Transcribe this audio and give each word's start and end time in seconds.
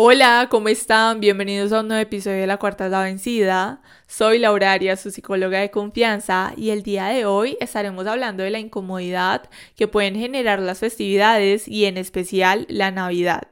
Hola, 0.00 0.46
¿cómo 0.48 0.68
están? 0.68 1.18
Bienvenidos 1.18 1.72
a 1.72 1.80
un 1.80 1.88
nuevo 1.88 2.00
episodio 2.00 2.38
de 2.38 2.46
La 2.46 2.58
Cuarta 2.58 2.84
es 2.84 2.92
la 2.92 3.02
Vencida. 3.02 3.82
Soy 4.06 4.38
Laura 4.38 4.70
Arias, 4.70 5.00
su 5.00 5.10
psicóloga 5.10 5.58
de 5.58 5.72
confianza, 5.72 6.52
y 6.56 6.70
el 6.70 6.84
día 6.84 7.06
de 7.06 7.26
hoy 7.26 7.58
estaremos 7.60 8.06
hablando 8.06 8.44
de 8.44 8.50
la 8.50 8.60
incomodidad 8.60 9.50
que 9.74 9.88
pueden 9.88 10.14
generar 10.14 10.60
las 10.60 10.78
festividades 10.78 11.66
y 11.66 11.86
en 11.86 11.96
especial 11.96 12.64
la 12.68 12.92
Navidad. 12.92 13.48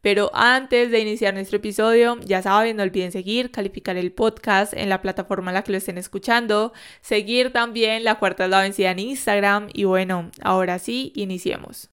Pero 0.00 0.30
antes 0.34 0.92
de 0.92 1.00
iniciar 1.00 1.34
nuestro 1.34 1.56
episodio, 1.56 2.16
ya 2.20 2.42
saben, 2.42 2.76
no 2.76 2.84
olviden 2.84 3.10
seguir, 3.10 3.50
calificar 3.50 3.96
el 3.96 4.12
podcast 4.12 4.74
en 4.74 4.90
la 4.90 5.02
plataforma 5.02 5.50
en 5.50 5.54
la 5.54 5.64
que 5.64 5.72
lo 5.72 5.78
estén 5.78 5.98
escuchando, 5.98 6.72
seguir 7.00 7.52
también 7.52 8.04
La 8.04 8.20
Cuarta 8.20 8.44
es 8.44 8.50
la 8.50 8.60
Vencida 8.60 8.92
en 8.92 9.00
Instagram 9.00 9.66
y 9.72 9.82
bueno, 9.82 10.30
ahora 10.42 10.78
sí, 10.78 11.12
iniciemos. 11.16 11.90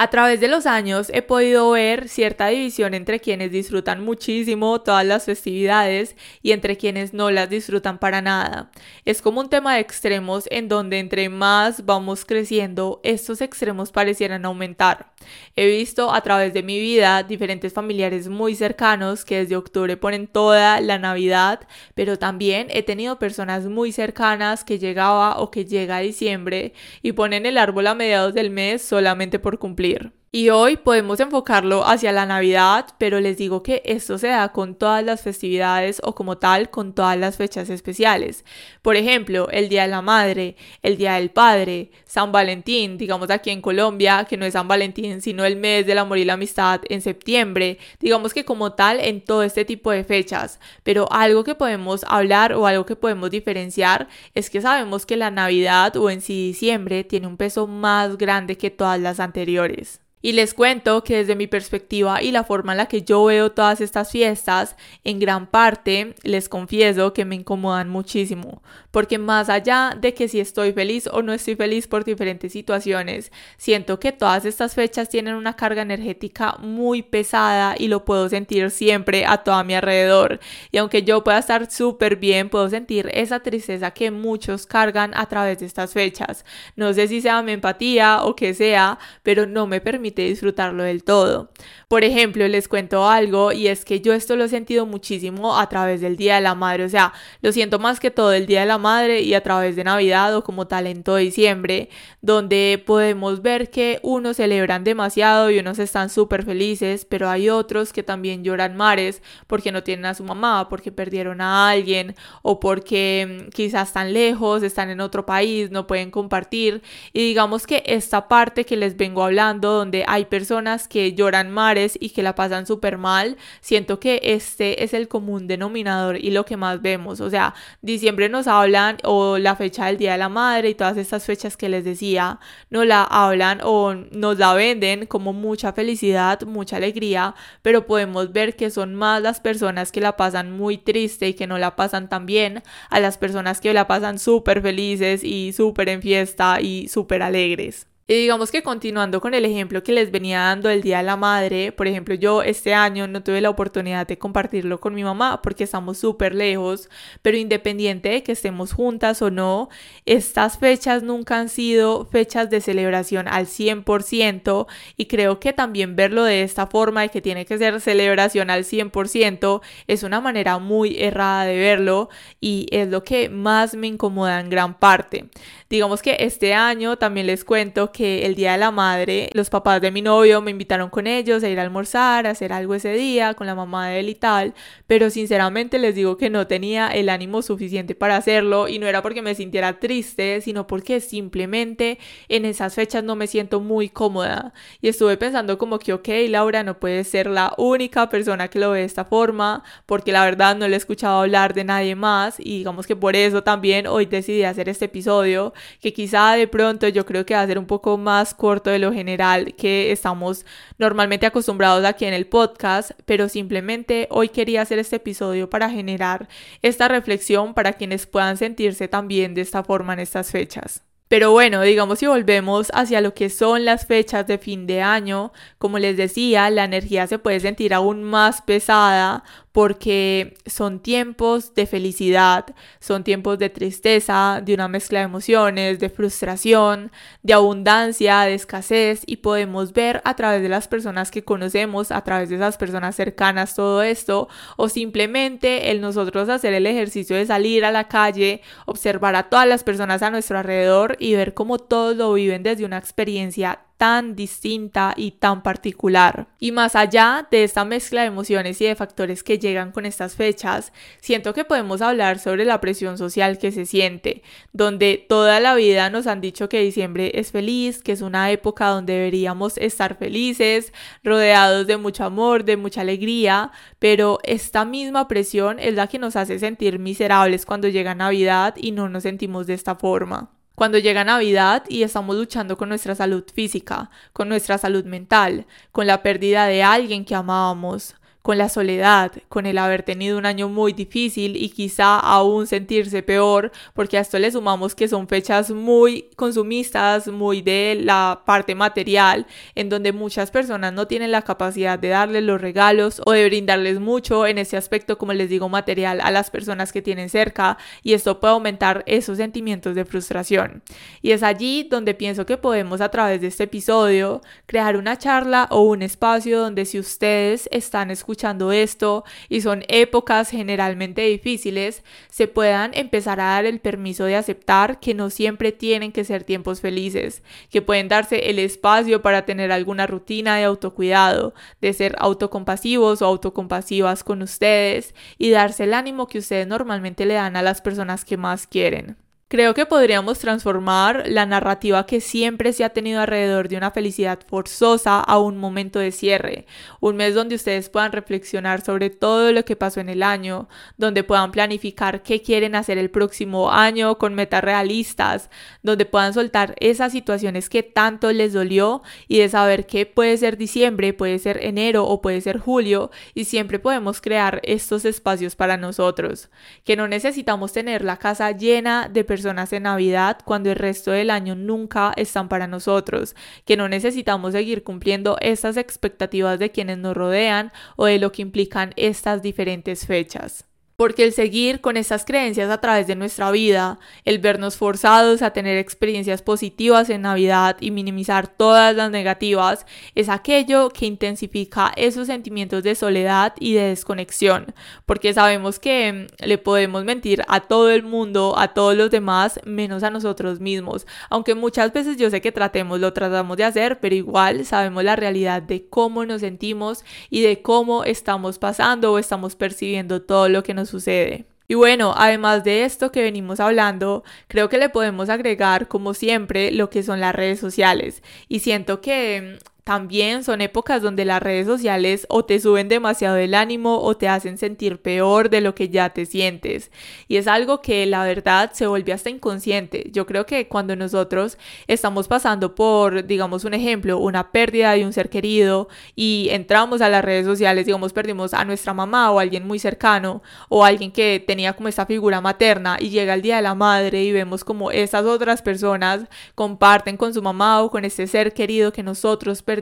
A 0.00 0.10
través 0.10 0.38
de 0.38 0.46
los 0.46 0.64
años 0.66 1.10
he 1.12 1.22
podido 1.22 1.72
ver 1.72 2.08
cierta 2.08 2.46
división 2.46 2.94
entre 2.94 3.18
quienes 3.18 3.50
disfrutan 3.50 4.00
muchísimo 4.04 4.80
todas 4.80 5.04
las 5.04 5.24
festividades 5.24 6.14
y 6.40 6.52
entre 6.52 6.76
quienes 6.76 7.14
no 7.14 7.32
las 7.32 7.50
disfrutan 7.50 7.98
para 7.98 8.22
nada. 8.22 8.70
Es 9.04 9.20
como 9.22 9.40
un 9.40 9.48
tema 9.50 9.74
de 9.74 9.80
extremos 9.80 10.44
en 10.52 10.68
donde 10.68 11.00
entre 11.00 11.28
más 11.28 11.84
vamos 11.84 12.24
creciendo, 12.24 13.00
estos 13.02 13.40
extremos 13.40 13.90
parecieran 13.90 14.44
aumentar. 14.44 15.10
He 15.56 15.66
visto 15.66 16.14
a 16.14 16.20
través 16.20 16.54
de 16.54 16.62
mi 16.62 16.78
vida 16.78 17.24
diferentes 17.24 17.72
familiares 17.72 18.28
muy 18.28 18.54
cercanos 18.54 19.24
que 19.24 19.38
desde 19.38 19.56
octubre 19.56 19.96
ponen 19.96 20.28
toda 20.28 20.80
la 20.80 21.00
Navidad, 21.00 21.66
pero 21.96 22.20
también 22.20 22.68
he 22.70 22.84
tenido 22.84 23.18
personas 23.18 23.66
muy 23.66 23.90
cercanas 23.90 24.62
que 24.62 24.78
llegaba 24.78 25.40
o 25.40 25.50
que 25.50 25.64
llega 25.64 25.96
a 25.96 26.00
diciembre 26.02 26.72
y 27.02 27.10
ponen 27.10 27.46
el 27.46 27.58
árbol 27.58 27.88
a 27.88 27.96
mediados 27.96 28.32
del 28.32 28.50
mes 28.50 28.80
solamente 28.80 29.40
por 29.40 29.58
cumplir 29.58 29.87
följer 29.88 30.10
y 30.30 30.50
hoy 30.50 30.76
podemos 30.76 31.20
enfocarlo 31.20 31.86
hacia 31.86 32.12
la 32.12 32.26
Navidad, 32.26 32.86
pero 32.98 33.18
les 33.18 33.38
digo 33.38 33.62
que 33.62 33.80
esto 33.86 34.18
se 34.18 34.28
da 34.28 34.50
con 34.52 34.74
todas 34.74 35.02
las 35.02 35.22
festividades 35.22 36.02
o 36.04 36.14
como 36.14 36.36
tal 36.36 36.68
con 36.68 36.92
todas 36.92 37.16
las 37.16 37.38
fechas 37.38 37.70
especiales. 37.70 38.44
Por 38.82 38.96
ejemplo, 38.96 39.48
el 39.50 39.70
Día 39.70 39.82
de 39.82 39.88
la 39.88 40.02
Madre, 40.02 40.56
el 40.82 40.98
Día 40.98 41.14
del 41.14 41.30
Padre, 41.30 41.92
San 42.04 42.30
Valentín, 42.30 42.98
digamos 42.98 43.30
aquí 43.30 43.48
en 43.48 43.62
Colombia, 43.62 44.26
que 44.28 44.36
no 44.36 44.44
es 44.44 44.52
San 44.52 44.68
Valentín, 44.68 45.22
sino 45.22 45.46
el 45.46 45.56
mes 45.56 45.86
del 45.86 45.98
amor 45.98 46.18
y 46.18 46.26
la 46.26 46.34
amistad 46.34 46.82
en 46.90 47.00
septiembre, 47.00 47.78
digamos 47.98 48.34
que 48.34 48.44
como 48.44 48.74
tal 48.74 49.00
en 49.00 49.22
todo 49.22 49.42
este 49.42 49.64
tipo 49.64 49.90
de 49.92 50.04
fechas. 50.04 50.60
Pero 50.82 51.10
algo 51.10 51.42
que 51.42 51.54
podemos 51.54 52.04
hablar 52.06 52.52
o 52.52 52.66
algo 52.66 52.84
que 52.84 52.96
podemos 52.96 53.30
diferenciar 53.30 54.08
es 54.34 54.50
que 54.50 54.60
sabemos 54.60 55.06
que 55.06 55.16
la 55.16 55.30
Navidad 55.30 55.96
o 55.96 56.10
en 56.10 56.20
sí 56.20 56.48
diciembre 56.48 57.02
tiene 57.04 57.26
un 57.26 57.38
peso 57.38 57.66
más 57.66 58.18
grande 58.18 58.58
que 58.58 58.70
todas 58.70 59.00
las 59.00 59.20
anteriores. 59.20 60.00
Y 60.20 60.32
les 60.32 60.52
cuento 60.52 61.04
que 61.04 61.18
desde 61.18 61.36
mi 61.36 61.46
perspectiva 61.46 62.22
y 62.22 62.32
la 62.32 62.42
forma 62.42 62.72
en 62.72 62.78
la 62.78 62.86
que 62.86 63.02
yo 63.02 63.24
veo 63.24 63.52
todas 63.52 63.80
estas 63.80 64.10
fiestas, 64.10 64.74
en 65.04 65.20
gran 65.20 65.46
parte 65.46 66.14
les 66.22 66.48
confieso 66.48 67.12
que 67.12 67.24
me 67.24 67.36
incomodan 67.36 67.88
muchísimo, 67.88 68.62
porque 68.90 69.18
más 69.18 69.48
allá 69.48 69.96
de 69.98 70.14
que 70.14 70.26
si 70.26 70.40
estoy 70.40 70.72
feliz 70.72 71.06
o 71.06 71.22
no 71.22 71.32
estoy 71.32 71.54
feliz 71.54 71.86
por 71.86 72.04
diferentes 72.04 72.52
situaciones, 72.52 73.30
siento 73.56 74.00
que 74.00 74.10
todas 74.10 74.44
estas 74.44 74.74
fechas 74.74 75.08
tienen 75.08 75.34
una 75.34 75.54
carga 75.54 75.82
energética 75.82 76.56
muy 76.58 77.02
pesada 77.02 77.76
y 77.78 77.86
lo 77.86 78.04
puedo 78.04 78.28
sentir 78.28 78.70
siempre 78.70 79.24
a 79.24 79.38
todo 79.38 79.62
mi 79.62 79.74
alrededor. 79.74 80.40
Y 80.72 80.78
aunque 80.78 81.04
yo 81.04 81.22
pueda 81.22 81.38
estar 81.38 81.70
súper 81.70 82.16
bien, 82.16 82.48
puedo 82.48 82.68
sentir 82.68 83.08
esa 83.14 83.40
tristeza 83.40 83.92
que 83.92 84.10
muchos 84.10 84.66
cargan 84.66 85.12
a 85.14 85.26
través 85.26 85.60
de 85.60 85.66
estas 85.66 85.92
fechas. 85.92 86.44
No 86.74 86.92
sé 86.92 87.06
si 87.06 87.20
sea 87.20 87.42
mi 87.42 87.52
empatía 87.52 88.22
o 88.24 88.34
que 88.34 88.52
sea, 88.54 88.98
pero 89.22 89.46
no 89.46 89.66
me 89.66 89.80
permite 89.80 90.07
disfrutarlo 90.14 90.82
del 90.82 91.04
todo. 91.04 91.50
Por 91.88 92.04
ejemplo, 92.04 92.46
les 92.48 92.68
cuento 92.68 93.08
algo 93.08 93.52
y 93.52 93.68
es 93.68 93.84
que 93.84 94.00
yo 94.00 94.12
esto 94.12 94.36
lo 94.36 94.44
he 94.44 94.48
sentido 94.48 94.86
muchísimo 94.86 95.58
a 95.58 95.68
través 95.68 96.00
del 96.00 96.16
Día 96.16 96.36
de 96.36 96.42
la 96.42 96.54
Madre, 96.54 96.84
o 96.84 96.88
sea, 96.88 97.12
lo 97.40 97.52
siento 97.52 97.78
más 97.78 98.00
que 98.00 98.10
todo 98.10 98.32
el 98.32 98.46
Día 98.46 98.60
de 98.60 98.66
la 98.66 98.78
Madre 98.78 99.22
y 99.22 99.34
a 99.34 99.42
través 99.42 99.76
de 99.76 99.84
Navidad 99.84 100.36
o 100.36 100.44
como 100.44 100.66
talento 100.66 101.14
de 101.14 101.22
diciembre, 101.22 101.88
donde 102.20 102.82
podemos 102.86 103.42
ver 103.42 103.70
que 103.70 104.00
unos 104.02 104.36
celebran 104.36 104.84
demasiado 104.84 105.50
y 105.50 105.58
unos 105.58 105.78
están 105.78 106.10
súper 106.10 106.44
felices, 106.44 107.04
pero 107.04 107.28
hay 107.28 107.48
otros 107.48 107.92
que 107.92 108.02
también 108.02 108.44
lloran 108.44 108.76
mares 108.76 109.22
porque 109.46 109.72
no 109.72 109.82
tienen 109.82 110.06
a 110.06 110.14
su 110.14 110.24
mamá, 110.24 110.68
porque 110.68 110.92
perdieron 110.92 111.40
a 111.40 111.70
alguien 111.70 112.14
o 112.42 112.60
porque 112.60 113.46
mm, 113.46 113.50
quizás 113.50 113.88
están 113.88 114.12
lejos, 114.12 114.62
están 114.62 114.90
en 114.90 115.00
otro 115.00 115.26
país, 115.26 115.70
no 115.70 115.86
pueden 115.86 116.10
compartir. 116.10 116.82
Y 117.12 117.20
digamos 117.20 117.66
que 117.66 117.82
esta 117.86 118.28
parte 118.28 118.64
que 118.64 118.76
les 118.76 118.96
vengo 118.96 119.24
hablando, 119.24 119.72
donde 119.72 119.97
hay 120.06 120.26
personas 120.26 120.88
que 120.88 121.14
lloran 121.14 121.50
mares 121.50 121.96
y 122.00 122.10
que 122.10 122.22
la 122.22 122.34
pasan 122.34 122.66
súper 122.66 122.98
mal, 122.98 123.36
siento 123.60 124.00
que 124.00 124.20
este 124.22 124.84
es 124.84 124.94
el 124.94 125.08
común 125.08 125.46
denominador 125.46 126.16
y 126.16 126.30
lo 126.30 126.44
que 126.44 126.56
más 126.56 126.82
vemos. 126.82 127.20
O 127.20 127.30
sea, 127.30 127.54
diciembre 127.82 128.28
nos 128.28 128.46
hablan 128.46 128.98
o 129.04 129.38
la 129.38 129.56
fecha 129.56 129.86
del 129.86 129.98
Día 129.98 130.12
de 130.12 130.18
la 130.18 130.28
Madre 130.28 130.70
y 130.70 130.74
todas 130.74 130.96
estas 130.96 131.24
fechas 131.24 131.56
que 131.56 131.68
les 131.68 131.84
decía, 131.84 132.38
nos 132.70 132.86
la 132.86 133.02
hablan 133.02 133.60
o 133.64 133.94
nos 133.94 134.38
la 134.38 134.54
venden 134.54 135.06
como 135.06 135.32
mucha 135.32 135.72
felicidad, 135.72 136.42
mucha 136.42 136.76
alegría, 136.76 137.34
pero 137.62 137.86
podemos 137.86 138.32
ver 138.32 138.56
que 138.56 138.70
son 138.70 138.94
más 138.94 139.22
las 139.22 139.40
personas 139.40 139.92
que 139.92 140.00
la 140.00 140.16
pasan 140.16 140.52
muy 140.52 140.78
triste 140.78 141.28
y 141.28 141.34
que 141.34 141.46
no 141.46 141.58
la 141.58 141.76
pasan 141.76 142.08
tan 142.08 142.26
bien 142.26 142.62
a 142.90 143.00
las 143.00 143.18
personas 143.18 143.60
que 143.60 143.74
la 143.74 143.86
pasan 143.86 144.18
súper 144.18 144.62
felices 144.62 145.24
y 145.24 145.52
súper 145.52 145.88
en 145.88 146.02
fiesta 146.02 146.60
y 146.60 146.88
súper 146.88 147.22
alegres. 147.22 147.87
Y 148.10 148.14
digamos 148.14 148.50
que 148.50 148.62
continuando 148.62 149.20
con 149.20 149.34
el 149.34 149.44
ejemplo 149.44 149.82
que 149.82 149.92
les 149.92 150.10
venía 150.10 150.40
dando 150.40 150.70
el 150.70 150.80
Día 150.80 150.96
de 150.96 151.02
la 151.02 151.18
Madre, 151.18 151.72
por 151.72 151.86
ejemplo, 151.86 152.14
yo 152.14 152.42
este 152.42 152.72
año 152.72 153.06
no 153.06 153.22
tuve 153.22 153.42
la 153.42 153.50
oportunidad 153.50 154.06
de 154.06 154.16
compartirlo 154.16 154.80
con 154.80 154.94
mi 154.94 155.04
mamá 155.04 155.42
porque 155.42 155.64
estamos 155.64 155.98
súper 155.98 156.34
lejos, 156.34 156.88
pero 157.20 157.36
independiente 157.36 158.08
de 158.08 158.22
que 158.22 158.32
estemos 158.32 158.72
juntas 158.72 159.20
o 159.20 159.30
no, 159.30 159.68
estas 160.06 160.56
fechas 160.56 161.02
nunca 161.02 161.38
han 161.38 161.50
sido 161.50 162.06
fechas 162.06 162.48
de 162.48 162.62
celebración 162.62 163.28
al 163.28 163.44
100% 163.44 164.66
y 164.96 165.04
creo 165.04 165.38
que 165.38 165.52
también 165.52 165.94
verlo 165.94 166.24
de 166.24 166.44
esta 166.44 166.66
forma 166.66 167.02
de 167.02 167.10
que 167.10 167.20
tiene 167.20 167.44
que 167.44 167.58
ser 167.58 167.78
celebración 167.78 168.48
al 168.48 168.64
100% 168.64 169.60
es 169.86 170.02
una 170.02 170.22
manera 170.22 170.56
muy 170.58 170.96
errada 170.98 171.44
de 171.44 171.58
verlo 171.58 172.08
y 172.40 172.68
es 172.70 172.88
lo 172.88 173.04
que 173.04 173.28
más 173.28 173.74
me 173.74 173.86
incomoda 173.86 174.40
en 174.40 174.48
gran 174.48 174.78
parte. 174.78 175.28
Digamos 175.68 176.00
que 176.00 176.16
este 176.20 176.54
año 176.54 176.96
también 176.96 177.26
les 177.26 177.44
cuento 177.44 177.92
que 177.92 177.97
el 178.00 178.34
Día 178.34 178.52
de 178.52 178.58
la 178.58 178.70
Madre, 178.70 179.30
los 179.32 179.50
papás 179.50 179.80
de 179.80 179.90
mi 179.90 180.02
novio 180.02 180.40
me 180.40 180.50
invitaron 180.50 180.90
con 180.90 181.06
ellos 181.06 181.42
a 181.42 181.48
ir 181.48 181.58
a 181.58 181.62
almorzar, 181.62 182.26
a 182.26 182.30
hacer 182.30 182.52
algo 182.52 182.74
ese 182.74 182.92
día 182.92 183.34
con 183.34 183.46
la 183.46 183.54
mamá 183.54 183.88
de 183.88 184.00
él 184.00 184.08
y 184.08 184.14
tal, 184.14 184.54
pero 184.86 185.10
sinceramente 185.10 185.78
les 185.78 185.94
digo 185.94 186.16
que 186.16 186.30
no 186.30 186.46
tenía 186.46 186.88
el 186.88 187.08
ánimo 187.08 187.42
suficiente 187.42 187.94
para 187.94 188.16
hacerlo 188.16 188.68
y 188.68 188.78
no 188.78 188.86
era 188.86 189.02
porque 189.02 189.22
me 189.22 189.34
sintiera 189.34 189.78
triste, 189.78 190.40
sino 190.40 190.66
porque 190.66 191.00
simplemente 191.00 191.98
en 192.28 192.44
esas 192.44 192.74
fechas 192.74 193.02
no 193.02 193.16
me 193.16 193.26
siento 193.26 193.60
muy 193.60 193.88
cómoda. 193.88 194.52
Y 194.80 194.88
estuve 194.88 195.16
pensando 195.16 195.58
como 195.58 195.78
que 195.78 195.92
ok, 195.92 196.08
Laura 196.28 196.62
no 196.62 196.78
puede 196.78 197.04
ser 197.04 197.26
la 197.26 197.54
única 197.58 198.08
persona 198.08 198.48
que 198.48 198.58
lo 198.58 198.70
ve 198.70 198.80
de 198.80 198.84
esta 198.84 199.04
forma, 199.04 199.62
porque 199.86 200.12
la 200.12 200.24
verdad 200.24 200.56
no 200.56 200.68
le 200.68 200.74
he 200.74 200.78
escuchado 200.78 201.20
hablar 201.20 201.54
de 201.54 201.64
nadie 201.64 201.94
más 201.94 202.38
y 202.38 202.58
digamos 202.58 202.86
que 202.86 202.96
por 202.96 203.16
eso 203.16 203.42
también 203.42 203.86
hoy 203.86 204.06
decidí 204.06 204.44
hacer 204.44 204.68
este 204.68 204.86
episodio 204.86 205.52
que 205.80 205.92
quizá 205.92 206.32
de 206.32 206.46
pronto 206.48 206.88
yo 206.88 207.04
creo 207.06 207.26
que 207.26 207.34
va 207.34 207.42
a 207.42 207.46
ser 207.46 207.58
un 207.58 207.66
poco 207.66 207.87
más 207.96 208.34
corto 208.34 208.70
de 208.70 208.78
lo 208.78 208.92
general 208.92 209.54
que 209.54 209.92
estamos 209.92 210.44
normalmente 210.78 211.26
acostumbrados 211.26 211.84
aquí 211.84 212.04
en 212.04 212.14
el 212.14 212.26
podcast, 212.26 212.90
pero 213.06 213.28
simplemente 213.28 214.06
hoy 214.10 214.28
quería 214.28 214.62
hacer 214.62 214.78
este 214.78 214.96
episodio 214.96 215.48
para 215.48 215.70
generar 215.70 216.28
esta 216.62 216.88
reflexión 216.88 217.54
para 217.54 217.72
quienes 217.72 218.06
puedan 218.06 218.36
sentirse 218.36 218.88
también 218.88 219.34
de 219.34 219.40
esta 219.40 219.64
forma 219.64 219.94
en 219.94 220.00
estas 220.00 220.30
fechas. 220.30 220.82
Pero 221.08 221.32
bueno, 221.32 221.62
digamos 221.62 222.00
si 222.00 222.06
volvemos 222.06 222.70
hacia 222.74 223.00
lo 223.00 223.14
que 223.14 223.30
son 223.30 223.64
las 223.64 223.86
fechas 223.86 224.26
de 224.26 224.36
fin 224.36 224.66
de 224.66 224.82
año, 224.82 225.32
como 225.56 225.78
les 225.78 225.96
decía, 225.96 226.50
la 226.50 226.64
energía 226.64 227.06
se 227.06 227.18
puede 227.18 227.40
sentir 227.40 227.72
aún 227.72 228.04
más 228.04 228.42
pesada 228.42 229.24
porque 229.52 230.36
son 230.46 230.80
tiempos 230.80 231.54
de 231.54 231.66
felicidad, 231.66 232.46
son 232.80 233.04
tiempos 233.04 233.38
de 233.38 233.50
tristeza, 233.50 234.40
de 234.44 234.54
una 234.54 234.68
mezcla 234.68 235.00
de 235.00 235.06
emociones, 235.06 235.78
de 235.78 235.88
frustración, 235.88 236.92
de 237.22 237.32
abundancia, 237.32 238.20
de 238.22 238.34
escasez 238.34 239.02
y 239.06 239.16
podemos 239.16 239.72
ver 239.72 240.00
a 240.04 240.14
través 240.14 240.42
de 240.42 240.48
las 240.48 240.68
personas 240.68 241.10
que 241.10 241.24
conocemos, 241.24 241.90
a 241.90 242.02
través 242.02 242.28
de 242.28 242.36
esas 242.36 242.56
personas 242.56 242.96
cercanas 242.96 243.54
todo 243.54 243.82
esto 243.82 244.28
o 244.56 244.68
simplemente 244.68 245.70
el 245.70 245.80
nosotros 245.80 246.28
hacer 246.28 246.54
el 246.54 246.66
ejercicio 246.66 247.16
de 247.16 247.26
salir 247.26 247.64
a 247.64 247.72
la 247.72 247.88
calle, 247.88 248.42
observar 248.66 249.16
a 249.16 249.28
todas 249.28 249.48
las 249.48 249.64
personas 249.64 250.02
a 250.02 250.10
nuestro 250.10 250.38
alrededor 250.38 250.96
y 250.98 251.14
ver 251.14 251.34
cómo 251.34 251.58
todos 251.58 251.96
lo 251.96 252.12
viven 252.12 252.42
desde 252.42 252.64
una 252.64 252.78
experiencia 252.78 253.60
tan 253.78 254.16
distinta 254.16 254.92
y 254.96 255.12
tan 255.12 255.42
particular. 255.42 256.26
Y 256.40 256.50
más 256.50 256.74
allá 256.74 257.28
de 257.30 257.44
esta 257.44 257.64
mezcla 257.64 258.02
de 258.02 258.08
emociones 258.08 258.60
y 258.60 258.66
de 258.66 258.74
factores 258.74 259.22
que 259.22 259.38
llegan 259.38 259.70
con 259.70 259.86
estas 259.86 260.16
fechas, 260.16 260.72
siento 261.00 261.32
que 261.32 261.44
podemos 261.44 261.80
hablar 261.80 262.18
sobre 262.18 262.44
la 262.44 262.60
presión 262.60 262.98
social 262.98 263.38
que 263.38 263.52
se 263.52 263.66
siente, 263.66 264.22
donde 264.52 265.06
toda 265.08 265.38
la 265.38 265.54
vida 265.54 265.90
nos 265.90 266.08
han 266.08 266.20
dicho 266.20 266.48
que 266.48 266.60
diciembre 266.60 267.12
es 267.14 267.30
feliz, 267.30 267.80
que 267.80 267.92
es 267.92 268.02
una 268.02 268.32
época 268.32 268.66
donde 268.66 268.94
deberíamos 268.94 269.56
estar 269.58 269.96
felices, 269.96 270.72
rodeados 271.04 271.68
de 271.68 271.76
mucho 271.76 272.04
amor, 272.04 272.44
de 272.44 272.56
mucha 272.56 272.80
alegría, 272.80 273.52
pero 273.78 274.18
esta 274.24 274.64
misma 274.64 275.06
presión 275.06 275.60
es 275.60 275.74
la 275.74 275.86
que 275.86 276.00
nos 276.00 276.16
hace 276.16 276.40
sentir 276.40 276.80
miserables 276.80 277.46
cuando 277.46 277.68
llega 277.68 277.94
Navidad 277.94 278.56
y 278.56 278.72
no 278.72 278.88
nos 278.88 279.04
sentimos 279.04 279.46
de 279.46 279.54
esta 279.54 279.76
forma 279.76 280.37
cuando 280.58 280.78
llega 280.78 281.04
Navidad 281.04 281.62
y 281.68 281.84
estamos 281.84 282.16
luchando 282.16 282.56
con 282.56 282.68
nuestra 282.68 282.96
salud 282.96 283.22
física, 283.32 283.90
con 284.12 284.28
nuestra 284.28 284.58
salud 284.58 284.84
mental, 284.84 285.46
con 285.70 285.86
la 285.86 286.02
pérdida 286.02 286.46
de 286.46 286.64
alguien 286.64 287.04
que 287.04 287.14
amábamos, 287.14 287.94
con 288.28 288.36
la 288.36 288.50
soledad, 288.50 289.10
con 289.30 289.46
el 289.46 289.56
haber 289.56 289.84
tenido 289.84 290.18
un 290.18 290.26
año 290.26 290.50
muy 290.50 290.74
difícil 290.74 291.34
y 291.34 291.48
quizá 291.48 291.98
aún 291.98 292.46
sentirse 292.46 293.02
peor, 293.02 293.50
porque 293.72 293.96
a 293.96 294.02
esto 294.02 294.18
le 294.18 294.30
sumamos 294.30 294.74
que 294.74 294.86
son 294.86 295.08
fechas 295.08 295.50
muy 295.50 296.10
consumistas, 296.14 297.08
muy 297.08 297.40
de 297.40 297.80
la 297.82 298.20
parte 298.26 298.54
material, 298.54 299.26
en 299.54 299.70
donde 299.70 299.94
muchas 299.94 300.30
personas 300.30 300.74
no 300.74 300.86
tienen 300.86 301.10
la 301.10 301.22
capacidad 301.22 301.78
de 301.78 301.88
darles 301.88 302.22
los 302.22 302.38
regalos 302.38 303.00
o 303.06 303.12
de 303.12 303.24
brindarles 303.24 303.80
mucho 303.80 304.26
en 304.26 304.36
ese 304.36 304.58
aspecto, 304.58 304.98
como 304.98 305.14
les 305.14 305.30
digo, 305.30 305.48
material 305.48 305.98
a 306.02 306.10
las 306.10 306.28
personas 306.28 306.70
que 306.70 306.82
tienen 306.82 307.08
cerca 307.08 307.56
y 307.82 307.94
esto 307.94 308.20
puede 308.20 308.34
aumentar 308.34 308.82
esos 308.84 309.16
sentimientos 309.16 309.74
de 309.74 309.86
frustración. 309.86 310.62
Y 311.00 311.12
es 311.12 311.22
allí 311.22 311.66
donde 311.70 311.94
pienso 311.94 312.26
que 312.26 312.36
podemos 312.36 312.82
a 312.82 312.90
través 312.90 313.22
de 313.22 313.28
este 313.28 313.44
episodio 313.44 314.20
crear 314.44 314.76
una 314.76 314.98
charla 314.98 315.48
o 315.50 315.62
un 315.62 315.80
espacio 315.80 316.40
donde 316.40 316.66
si 316.66 316.78
ustedes 316.78 317.48
están 317.50 317.90
escuchando 317.90 318.17
escuchando 318.18 318.50
esto 318.50 319.04
y 319.28 319.42
son 319.42 319.62
épocas 319.68 320.30
generalmente 320.30 321.02
difíciles, 321.02 321.84
se 322.10 322.26
puedan 322.26 322.72
empezar 322.74 323.20
a 323.20 323.34
dar 323.34 323.46
el 323.46 323.60
permiso 323.60 324.06
de 324.06 324.16
aceptar 324.16 324.80
que 324.80 324.92
no 324.92 325.08
siempre 325.08 325.52
tienen 325.52 325.92
que 325.92 326.02
ser 326.02 326.24
tiempos 326.24 326.60
felices, 326.60 327.22
que 327.48 327.62
pueden 327.62 327.86
darse 327.86 328.30
el 328.30 328.40
espacio 328.40 329.02
para 329.02 329.24
tener 329.24 329.52
alguna 329.52 329.86
rutina 329.86 330.36
de 330.36 330.44
autocuidado, 330.44 331.32
de 331.60 331.72
ser 331.72 331.94
autocompasivos 332.00 333.02
o 333.02 333.06
autocompasivas 333.06 334.02
con 334.02 334.22
ustedes 334.22 334.96
y 335.16 335.30
darse 335.30 335.64
el 335.64 335.74
ánimo 335.74 336.08
que 336.08 336.18
ustedes 336.18 336.48
normalmente 336.48 337.06
le 337.06 337.14
dan 337.14 337.36
a 337.36 337.42
las 337.42 337.60
personas 337.60 338.04
que 338.04 338.16
más 338.16 338.48
quieren. 338.48 338.96
Creo 339.30 339.52
que 339.52 339.66
podríamos 339.66 340.18
transformar 340.20 341.04
la 341.06 341.26
narrativa 341.26 341.84
que 341.84 342.00
siempre 342.00 342.54
se 342.54 342.64
ha 342.64 342.70
tenido 342.70 343.02
alrededor 343.02 343.48
de 343.48 343.58
una 343.58 343.70
felicidad 343.70 344.20
forzosa 344.26 345.00
a 345.00 345.18
un 345.18 345.36
momento 345.36 345.78
de 345.78 345.92
cierre, 345.92 346.46
un 346.80 346.96
mes 346.96 347.14
donde 347.14 347.34
ustedes 347.34 347.68
puedan 347.68 347.92
reflexionar 347.92 348.64
sobre 348.64 348.88
todo 348.88 349.30
lo 349.32 349.44
que 349.44 349.54
pasó 349.54 349.80
en 349.80 349.90
el 349.90 350.02
año, 350.02 350.48
donde 350.78 351.04
puedan 351.04 351.30
planificar 351.30 352.02
qué 352.02 352.22
quieren 352.22 352.54
hacer 352.54 352.78
el 352.78 352.88
próximo 352.88 353.52
año 353.52 353.98
con 353.98 354.14
metas 354.14 354.42
realistas, 354.42 355.28
donde 355.62 355.84
puedan 355.84 356.14
soltar 356.14 356.54
esas 356.58 356.92
situaciones 356.92 357.50
que 357.50 357.62
tanto 357.62 358.10
les 358.12 358.32
dolió 358.32 358.80
y 359.08 359.18
de 359.18 359.28
saber 359.28 359.66
que 359.66 359.84
puede 359.84 360.16
ser 360.16 360.38
diciembre, 360.38 360.94
puede 360.94 361.18
ser 361.18 361.44
enero 361.44 361.84
o 361.84 362.00
puede 362.00 362.22
ser 362.22 362.38
julio 362.38 362.90
y 363.12 363.26
siempre 363.26 363.58
podemos 363.58 364.00
crear 364.00 364.40
estos 364.42 364.86
espacios 364.86 365.36
para 365.36 365.58
nosotros, 365.58 366.30
que 366.64 366.76
no 366.76 366.88
necesitamos 366.88 367.52
tener 367.52 367.84
la 367.84 367.98
casa 367.98 368.30
llena 368.30 368.88
de 368.90 369.04
personas 369.04 369.17
personas 369.18 369.52
en 369.52 369.64
Navidad 369.64 370.18
cuando 370.24 370.48
el 370.48 370.54
resto 370.54 370.92
del 370.92 371.10
año 371.10 371.34
nunca 371.34 371.92
están 371.96 372.28
para 372.28 372.46
nosotros, 372.46 373.16
que 373.44 373.56
no 373.56 373.68
necesitamos 373.68 374.32
seguir 374.32 374.62
cumpliendo 374.62 375.16
estas 375.20 375.56
expectativas 375.56 376.38
de 376.38 376.52
quienes 376.52 376.78
nos 376.78 376.96
rodean 376.96 377.50
o 377.74 377.86
de 377.86 377.98
lo 377.98 378.12
que 378.12 378.22
implican 378.22 378.72
estas 378.76 379.20
diferentes 379.20 379.86
fechas. 379.86 380.46
Porque 380.80 381.02
el 381.02 381.12
seguir 381.12 381.60
con 381.60 381.76
esas 381.76 382.04
creencias 382.04 382.48
a 382.50 382.60
través 382.60 382.86
de 382.86 382.94
nuestra 382.94 383.32
vida, 383.32 383.80
el 384.04 384.20
vernos 384.20 384.56
forzados 384.56 385.22
a 385.22 385.32
tener 385.32 385.58
experiencias 385.58 386.22
positivas 386.22 386.88
en 386.88 387.02
Navidad 387.02 387.56
y 387.58 387.72
minimizar 387.72 388.28
todas 388.28 388.76
las 388.76 388.88
negativas, 388.88 389.66
es 389.96 390.08
aquello 390.08 390.68
que 390.68 390.86
intensifica 390.86 391.72
esos 391.74 392.06
sentimientos 392.06 392.62
de 392.62 392.76
soledad 392.76 393.34
y 393.40 393.54
de 393.54 393.70
desconexión. 393.70 394.54
Porque 394.86 395.12
sabemos 395.12 395.58
que 395.58 396.06
mm, 396.20 396.24
le 396.24 396.38
podemos 396.38 396.84
mentir 396.84 397.24
a 397.26 397.40
todo 397.40 397.70
el 397.70 397.82
mundo, 397.82 398.38
a 398.38 398.54
todos 398.54 398.76
los 398.76 398.88
demás, 398.88 399.40
menos 399.44 399.82
a 399.82 399.90
nosotros 399.90 400.38
mismos. 400.38 400.86
Aunque 401.10 401.34
muchas 401.34 401.72
veces 401.72 401.96
yo 401.96 402.08
sé 402.08 402.20
que 402.20 402.30
tratemos, 402.30 402.78
lo 402.78 402.92
tratamos 402.92 403.36
de 403.36 403.42
hacer, 403.42 403.80
pero 403.80 403.96
igual 403.96 404.44
sabemos 404.44 404.84
la 404.84 404.94
realidad 404.94 405.42
de 405.42 405.66
cómo 405.68 406.06
nos 406.06 406.20
sentimos 406.20 406.84
y 407.10 407.22
de 407.22 407.42
cómo 407.42 407.82
estamos 407.82 408.38
pasando 408.38 408.92
o 408.92 409.00
estamos 409.00 409.34
percibiendo 409.34 410.02
todo 410.02 410.28
lo 410.28 410.44
que 410.44 410.54
nos 410.54 410.67
sucede. 410.68 411.26
Y 411.48 411.54
bueno, 411.54 411.94
además 411.96 412.44
de 412.44 412.64
esto 412.64 412.92
que 412.92 413.02
venimos 413.02 413.40
hablando, 413.40 414.04
creo 414.26 414.50
que 414.50 414.58
le 414.58 414.68
podemos 414.68 415.08
agregar, 415.08 415.66
como 415.66 415.94
siempre, 415.94 416.52
lo 416.52 416.68
que 416.68 416.82
son 416.82 417.00
las 417.00 417.14
redes 417.14 417.40
sociales. 417.40 418.02
Y 418.28 418.40
siento 418.40 418.82
que 418.82 419.38
también 419.68 420.24
son 420.24 420.40
épocas 420.40 420.80
donde 420.80 421.04
las 421.04 421.22
redes 421.22 421.46
sociales 421.46 422.06
o 422.08 422.24
te 422.24 422.40
suben 422.40 422.70
demasiado 422.70 423.18
el 423.18 423.34
ánimo 423.34 423.82
o 423.82 423.98
te 423.98 424.08
hacen 424.08 424.38
sentir 424.38 424.80
peor 424.80 425.28
de 425.28 425.42
lo 425.42 425.54
que 425.54 425.68
ya 425.68 425.90
te 425.90 426.06
sientes. 426.06 426.70
Y 427.06 427.16
es 427.18 427.28
algo 427.28 427.60
que 427.60 427.84
la 427.84 428.02
verdad 428.02 428.52
se 428.54 428.66
vuelve 428.66 428.94
hasta 428.94 429.10
inconsciente. 429.10 429.90
Yo 429.92 430.06
creo 430.06 430.24
que 430.24 430.48
cuando 430.48 430.74
nosotros 430.74 431.36
estamos 431.66 432.08
pasando 432.08 432.54
por, 432.54 433.06
digamos 433.06 433.44
un 433.44 433.52
ejemplo, 433.52 433.98
una 433.98 434.32
pérdida 434.32 434.72
de 434.72 434.86
un 434.86 434.94
ser 434.94 435.10
querido 435.10 435.68
y 435.94 436.28
entramos 436.30 436.80
a 436.80 436.88
las 436.88 437.04
redes 437.04 437.26
sociales, 437.26 437.66
digamos 437.66 437.92
perdimos 437.92 438.32
a 438.32 438.46
nuestra 438.46 438.72
mamá 438.72 439.10
o 439.10 439.18
alguien 439.18 439.46
muy 439.46 439.58
cercano 439.58 440.22
o 440.48 440.64
alguien 440.64 440.90
que 440.92 441.22
tenía 441.26 441.52
como 441.52 441.68
esta 441.68 441.84
figura 441.84 442.22
materna 442.22 442.78
y 442.80 442.88
llega 442.88 443.12
el 443.12 443.20
día 443.20 443.36
de 443.36 443.42
la 443.42 443.54
madre 443.54 444.02
y 444.02 444.12
vemos 444.12 444.44
como 444.44 444.70
esas 444.70 445.04
otras 445.04 445.42
personas 445.42 446.06
comparten 446.34 446.96
con 446.96 447.12
su 447.12 447.20
mamá 447.20 447.60
o 447.60 447.70
con 447.70 447.84
este 447.84 448.06
ser 448.06 448.32
querido 448.32 448.72
que 448.72 448.82
nosotros 448.82 449.42
perdimos, 449.42 449.57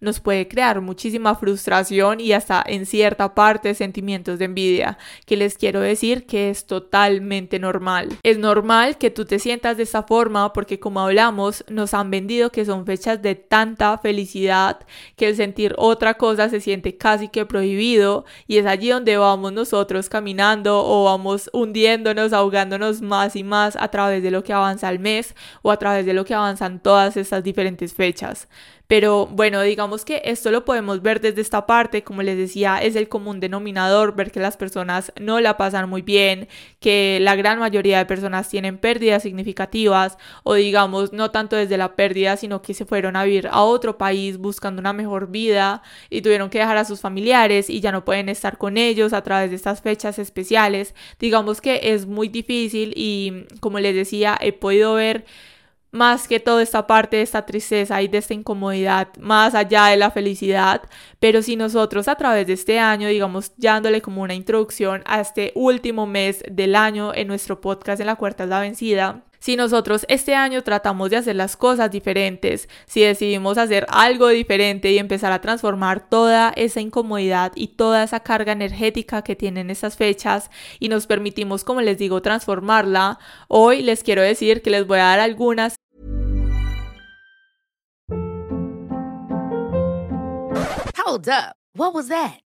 nos 0.00 0.20
puede 0.20 0.48
crear 0.48 0.80
muchísima 0.80 1.34
frustración 1.34 2.20
y 2.20 2.32
hasta 2.32 2.62
en 2.66 2.86
cierta 2.86 3.34
parte 3.34 3.74
sentimientos 3.74 4.38
de 4.38 4.46
envidia, 4.46 4.98
que 5.26 5.36
les 5.36 5.56
quiero 5.56 5.80
decir 5.80 6.26
que 6.26 6.50
es 6.50 6.66
totalmente 6.66 7.58
normal. 7.58 8.08
Es 8.22 8.38
normal 8.38 8.98
que 8.98 9.10
tú 9.10 9.24
te 9.24 9.38
sientas 9.38 9.76
de 9.76 9.84
esta 9.84 10.02
forma 10.02 10.52
porque 10.52 10.78
como 10.78 11.00
hablamos, 11.00 11.64
nos 11.68 11.94
han 11.94 12.10
vendido 12.10 12.50
que 12.50 12.64
son 12.64 12.86
fechas 12.86 13.22
de 13.22 13.34
tanta 13.34 13.98
felicidad 13.98 14.80
que 15.16 15.28
el 15.28 15.36
sentir 15.36 15.74
otra 15.78 16.14
cosa 16.14 16.48
se 16.48 16.60
siente 16.60 16.96
casi 16.96 17.28
que 17.28 17.46
prohibido 17.46 18.24
y 18.46 18.58
es 18.58 18.66
allí 18.66 18.90
donde 18.90 19.16
vamos 19.16 19.52
nosotros 19.52 20.08
caminando 20.08 20.84
o 20.84 21.04
vamos 21.04 21.50
hundiéndonos, 21.52 22.32
ahogándonos 22.32 23.00
más 23.00 23.36
y 23.36 23.44
más 23.44 23.76
a 23.76 23.88
través 23.88 24.22
de 24.22 24.30
lo 24.30 24.42
que 24.42 24.52
avanza 24.52 24.90
el 24.90 24.98
mes 24.98 25.34
o 25.62 25.70
a 25.70 25.78
través 25.78 26.06
de 26.06 26.14
lo 26.14 26.24
que 26.24 26.34
avanzan 26.34 26.80
todas 26.80 27.16
estas 27.16 27.42
diferentes 27.42 27.94
fechas. 27.94 28.48
Pero 28.86 29.01
bueno, 29.10 29.62
digamos 29.62 30.04
que 30.04 30.22
esto 30.24 30.50
lo 30.50 30.64
podemos 30.64 31.02
ver 31.02 31.20
desde 31.20 31.40
esta 31.40 31.66
parte, 31.66 32.02
como 32.02 32.22
les 32.22 32.36
decía, 32.36 32.78
es 32.82 32.96
el 32.96 33.08
común 33.08 33.40
denominador, 33.40 34.14
ver 34.14 34.30
que 34.30 34.40
las 34.40 34.56
personas 34.56 35.12
no 35.20 35.40
la 35.40 35.56
pasan 35.56 35.88
muy 35.88 36.02
bien, 36.02 36.48
que 36.80 37.18
la 37.20 37.34
gran 37.36 37.58
mayoría 37.58 37.98
de 37.98 38.06
personas 38.06 38.48
tienen 38.48 38.78
pérdidas 38.78 39.22
significativas 39.22 40.18
o 40.42 40.54
digamos 40.54 41.12
no 41.12 41.30
tanto 41.30 41.56
desde 41.56 41.76
la 41.76 41.96
pérdida, 41.96 42.36
sino 42.36 42.62
que 42.62 42.74
se 42.74 42.84
fueron 42.84 43.16
a 43.16 43.24
vivir 43.24 43.48
a 43.50 43.62
otro 43.62 43.98
país 43.98 44.38
buscando 44.38 44.80
una 44.80 44.92
mejor 44.92 45.30
vida 45.30 45.82
y 46.10 46.22
tuvieron 46.22 46.50
que 46.50 46.58
dejar 46.58 46.76
a 46.76 46.84
sus 46.84 47.00
familiares 47.00 47.70
y 47.70 47.80
ya 47.80 47.92
no 47.92 48.04
pueden 48.04 48.28
estar 48.28 48.58
con 48.58 48.76
ellos 48.76 49.12
a 49.12 49.22
través 49.22 49.50
de 49.50 49.56
estas 49.56 49.80
fechas 49.82 50.18
especiales. 50.18 50.94
Digamos 51.18 51.60
que 51.60 51.80
es 51.94 52.06
muy 52.06 52.28
difícil 52.28 52.92
y 52.96 53.46
como 53.60 53.78
les 53.80 53.94
decía, 53.94 54.38
he 54.40 54.52
podido 54.52 54.94
ver 54.94 55.24
más 55.92 56.26
que 56.26 56.40
toda 56.40 56.62
esta 56.62 56.86
parte 56.86 57.18
de 57.18 57.22
esta 57.22 57.46
tristeza 57.46 58.02
y 58.02 58.08
de 58.08 58.18
esta 58.18 58.34
incomodidad, 58.34 59.08
más 59.18 59.54
allá 59.54 59.86
de 59.86 59.96
la 59.98 60.10
felicidad, 60.10 60.82
pero 61.20 61.42
si 61.42 61.54
nosotros 61.56 62.08
a 62.08 62.16
través 62.16 62.46
de 62.46 62.54
este 62.54 62.78
año, 62.78 63.08
digamos, 63.08 63.52
dándole 63.58 64.02
como 64.02 64.22
una 64.22 64.34
introducción 64.34 65.02
a 65.06 65.20
este 65.20 65.52
último 65.54 66.06
mes 66.06 66.42
del 66.50 66.74
año 66.74 67.14
en 67.14 67.28
nuestro 67.28 67.60
podcast 67.60 68.00
en 68.00 68.06
la 68.06 68.16
cuarta 68.16 68.44
es 68.44 68.50
la 68.50 68.60
vencida, 68.60 69.22
si 69.42 69.56
nosotros 69.56 70.06
este 70.08 70.36
año 70.36 70.62
tratamos 70.62 71.10
de 71.10 71.16
hacer 71.16 71.34
las 71.34 71.56
cosas 71.56 71.90
diferentes, 71.90 72.68
si 72.86 73.00
decidimos 73.00 73.58
hacer 73.58 73.86
algo 73.88 74.28
diferente 74.28 74.92
y 74.92 74.98
empezar 74.98 75.32
a 75.32 75.40
transformar 75.40 76.08
toda 76.08 76.52
esa 76.54 76.80
incomodidad 76.80 77.50
y 77.56 77.66
toda 77.74 78.04
esa 78.04 78.20
carga 78.20 78.52
energética 78.52 79.22
que 79.22 79.34
tienen 79.34 79.68
esas 79.68 79.96
fechas 79.96 80.48
y 80.78 80.88
nos 80.88 81.08
permitimos, 81.08 81.64
como 81.64 81.80
les 81.80 81.98
digo, 81.98 82.22
transformarla, 82.22 83.18
hoy 83.48 83.82
les 83.82 84.04
quiero 84.04 84.22
decir 84.22 84.62
que 84.62 84.70
les 84.70 84.86
voy 84.86 85.00
a 85.00 85.06
dar 85.06 85.18
algunas 85.18 85.74
Hold 91.04 91.28
up. 91.28 91.56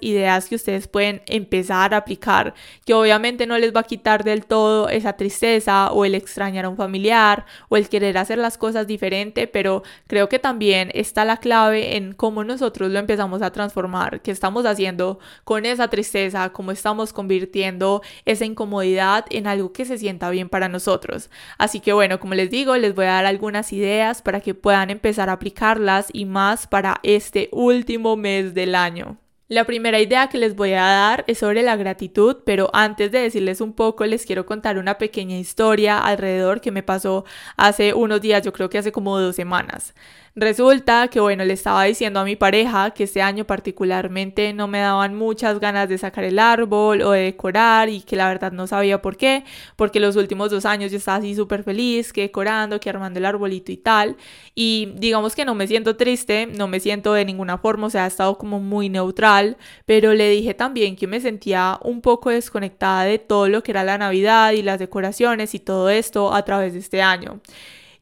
Ideas 0.00 0.48
que 0.48 0.56
ustedes 0.56 0.88
pueden 0.88 1.22
empezar 1.26 1.94
a 1.94 1.98
aplicar, 1.98 2.54
que 2.84 2.94
obviamente 2.94 3.46
no 3.46 3.58
les 3.58 3.74
va 3.74 3.80
a 3.80 3.84
quitar 3.84 4.24
del 4.24 4.44
todo 4.44 4.88
esa 4.88 5.14
tristeza 5.14 5.92
o 5.92 6.04
el 6.04 6.14
extrañar 6.14 6.64
a 6.64 6.68
un 6.68 6.76
familiar 6.76 7.46
o 7.68 7.76
el 7.76 7.88
querer 7.88 8.18
hacer 8.18 8.38
las 8.38 8.58
cosas 8.58 8.86
diferente, 8.86 9.46
pero 9.46 9.82
creo 10.06 10.28
que 10.28 10.38
también 10.38 10.90
está 10.94 11.24
la 11.24 11.38
clave 11.38 11.96
en 11.96 12.12
cómo 12.12 12.44
nosotros 12.44 12.90
lo 12.90 12.98
empezamos 12.98 13.40
a 13.42 13.52
transformar, 13.52 14.20
qué 14.20 14.30
estamos 14.30 14.66
haciendo 14.66 15.18
con 15.44 15.64
esa 15.64 15.88
tristeza, 15.88 16.50
cómo 16.50 16.72
estamos 16.72 17.12
convirtiendo 17.12 18.02
esa 18.24 18.44
incomodidad 18.44 19.24
en 19.30 19.46
algo 19.46 19.72
que 19.72 19.84
se 19.84 19.98
sienta 19.98 20.30
bien 20.30 20.48
para 20.48 20.68
nosotros. 20.68 21.30
Así 21.56 21.80
que 21.80 21.92
bueno, 21.92 22.20
como 22.20 22.34
les 22.34 22.50
digo, 22.50 22.76
les 22.76 22.94
voy 22.94 23.06
a 23.06 23.12
dar 23.12 23.26
algunas 23.26 23.72
ideas 23.72 24.22
para 24.22 24.40
que 24.40 24.54
puedan 24.54 24.90
empezar 24.90 25.30
a 25.30 25.34
aplicarlas 25.34 26.08
y 26.12 26.24
más 26.24 26.66
para 26.66 27.00
este 27.02 27.48
último 27.52 28.16
mes 28.16 28.54
del 28.54 28.74
año. 28.74 29.18
La 29.48 29.64
primera 29.64 30.00
idea 30.00 30.28
que 30.28 30.38
les 30.38 30.56
voy 30.56 30.72
a 30.72 30.80
dar 30.80 31.24
es 31.26 31.38
sobre 31.38 31.62
la 31.62 31.76
gratitud, 31.76 32.38
pero 32.46 32.70
antes 32.72 33.12
de 33.12 33.18
decirles 33.20 33.60
un 33.60 33.74
poco 33.74 34.06
les 34.06 34.24
quiero 34.24 34.46
contar 34.46 34.78
una 34.78 34.96
pequeña 34.96 35.36
historia 35.36 35.98
alrededor 35.98 36.62
que 36.62 36.70
me 36.70 36.82
pasó 36.82 37.26
hace 37.58 37.92
unos 37.92 38.22
días, 38.22 38.42
yo 38.42 38.54
creo 38.54 38.70
que 38.70 38.78
hace 38.78 38.90
como 38.90 39.18
dos 39.20 39.36
semanas. 39.36 39.94
Resulta 40.36 41.06
que, 41.06 41.20
bueno, 41.20 41.44
le 41.44 41.52
estaba 41.52 41.84
diciendo 41.84 42.18
a 42.18 42.24
mi 42.24 42.34
pareja 42.34 42.90
que 42.90 43.04
este 43.04 43.22
año 43.22 43.44
particularmente 43.46 44.52
no 44.52 44.66
me 44.66 44.80
daban 44.80 45.14
muchas 45.14 45.60
ganas 45.60 45.88
de 45.88 45.96
sacar 45.96 46.24
el 46.24 46.40
árbol 46.40 47.02
o 47.02 47.12
de 47.12 47.20
decorar 47.20 47.88
y 47.88 48.00
que 48.00 48.16
la 48.16 48.26
verdad 48.26 48.50
no 48.50 48.66
sabía 48.66 49.00
por 49.00 49.16
qué, 49.16 49.44
porque 49.76 50.00
los 50.00 50.16
últimos 50.16 50.50
dos 50.50 50.64
años 50.66 50.90
yo 50.90 50.98
estaba 50.98 51.18
así 51.18 51.36
súper 51.36 51.62
feliz, 51.62 52.12
que 52.12 52.22
decorando, 52.22 52.80
que 52.80 52.90
armando 52.90 53.20
el 53.20 53.26
arbolito 53.26 53.70
y 53.70 53.76
tal. 53.76 54.16
Y 54.56 54.94
digamos 54.96 55.36
que 55.36 55.44
no 55.44 55.54
me 55.54 55.68
siento 55.68 55.94
triste, 55.96 56.46
no 56.46 56.66
me 56.66 56.80
siento 56.80 57.12
de 57.12 57.24
ninguna 57.24 57.58
forma, 57.58 57.86
o 57.86 57.90
sea, 57.90 58.02
ha 58.02 58.08
estado 58.08 58.36
como 58.36 58.58
muy 58.58 58.88
neutral, 58.88 59.56
pero 59.86 60.14
le 60.14 60.28
dije 60.30 60.52
también 60.52 60.96
que 60.96 61.06
me 61.06 61.20
sentía 61.20 61.78
un 61.80 62.00
poco 62.00 62.30
desconectada 62.30 63.04
de 63.04 63.20
todo 63.20 63.46
lo 63.48 63.62
que 63.62 63.70
era 63.70 63.84
la 63.84 63.98
Navidad 63.98 64.50
y 64.50 64.62
las 64.62 64.80
decoraciones 64.80 65.54
y 65.54 65.60
todo 65.60 65.90
esto 65.90 66.34
a 66.34 66.44
través 66.44 66.72
de 66.72 66.80
este 66.80 67.02
año 67.02 67.40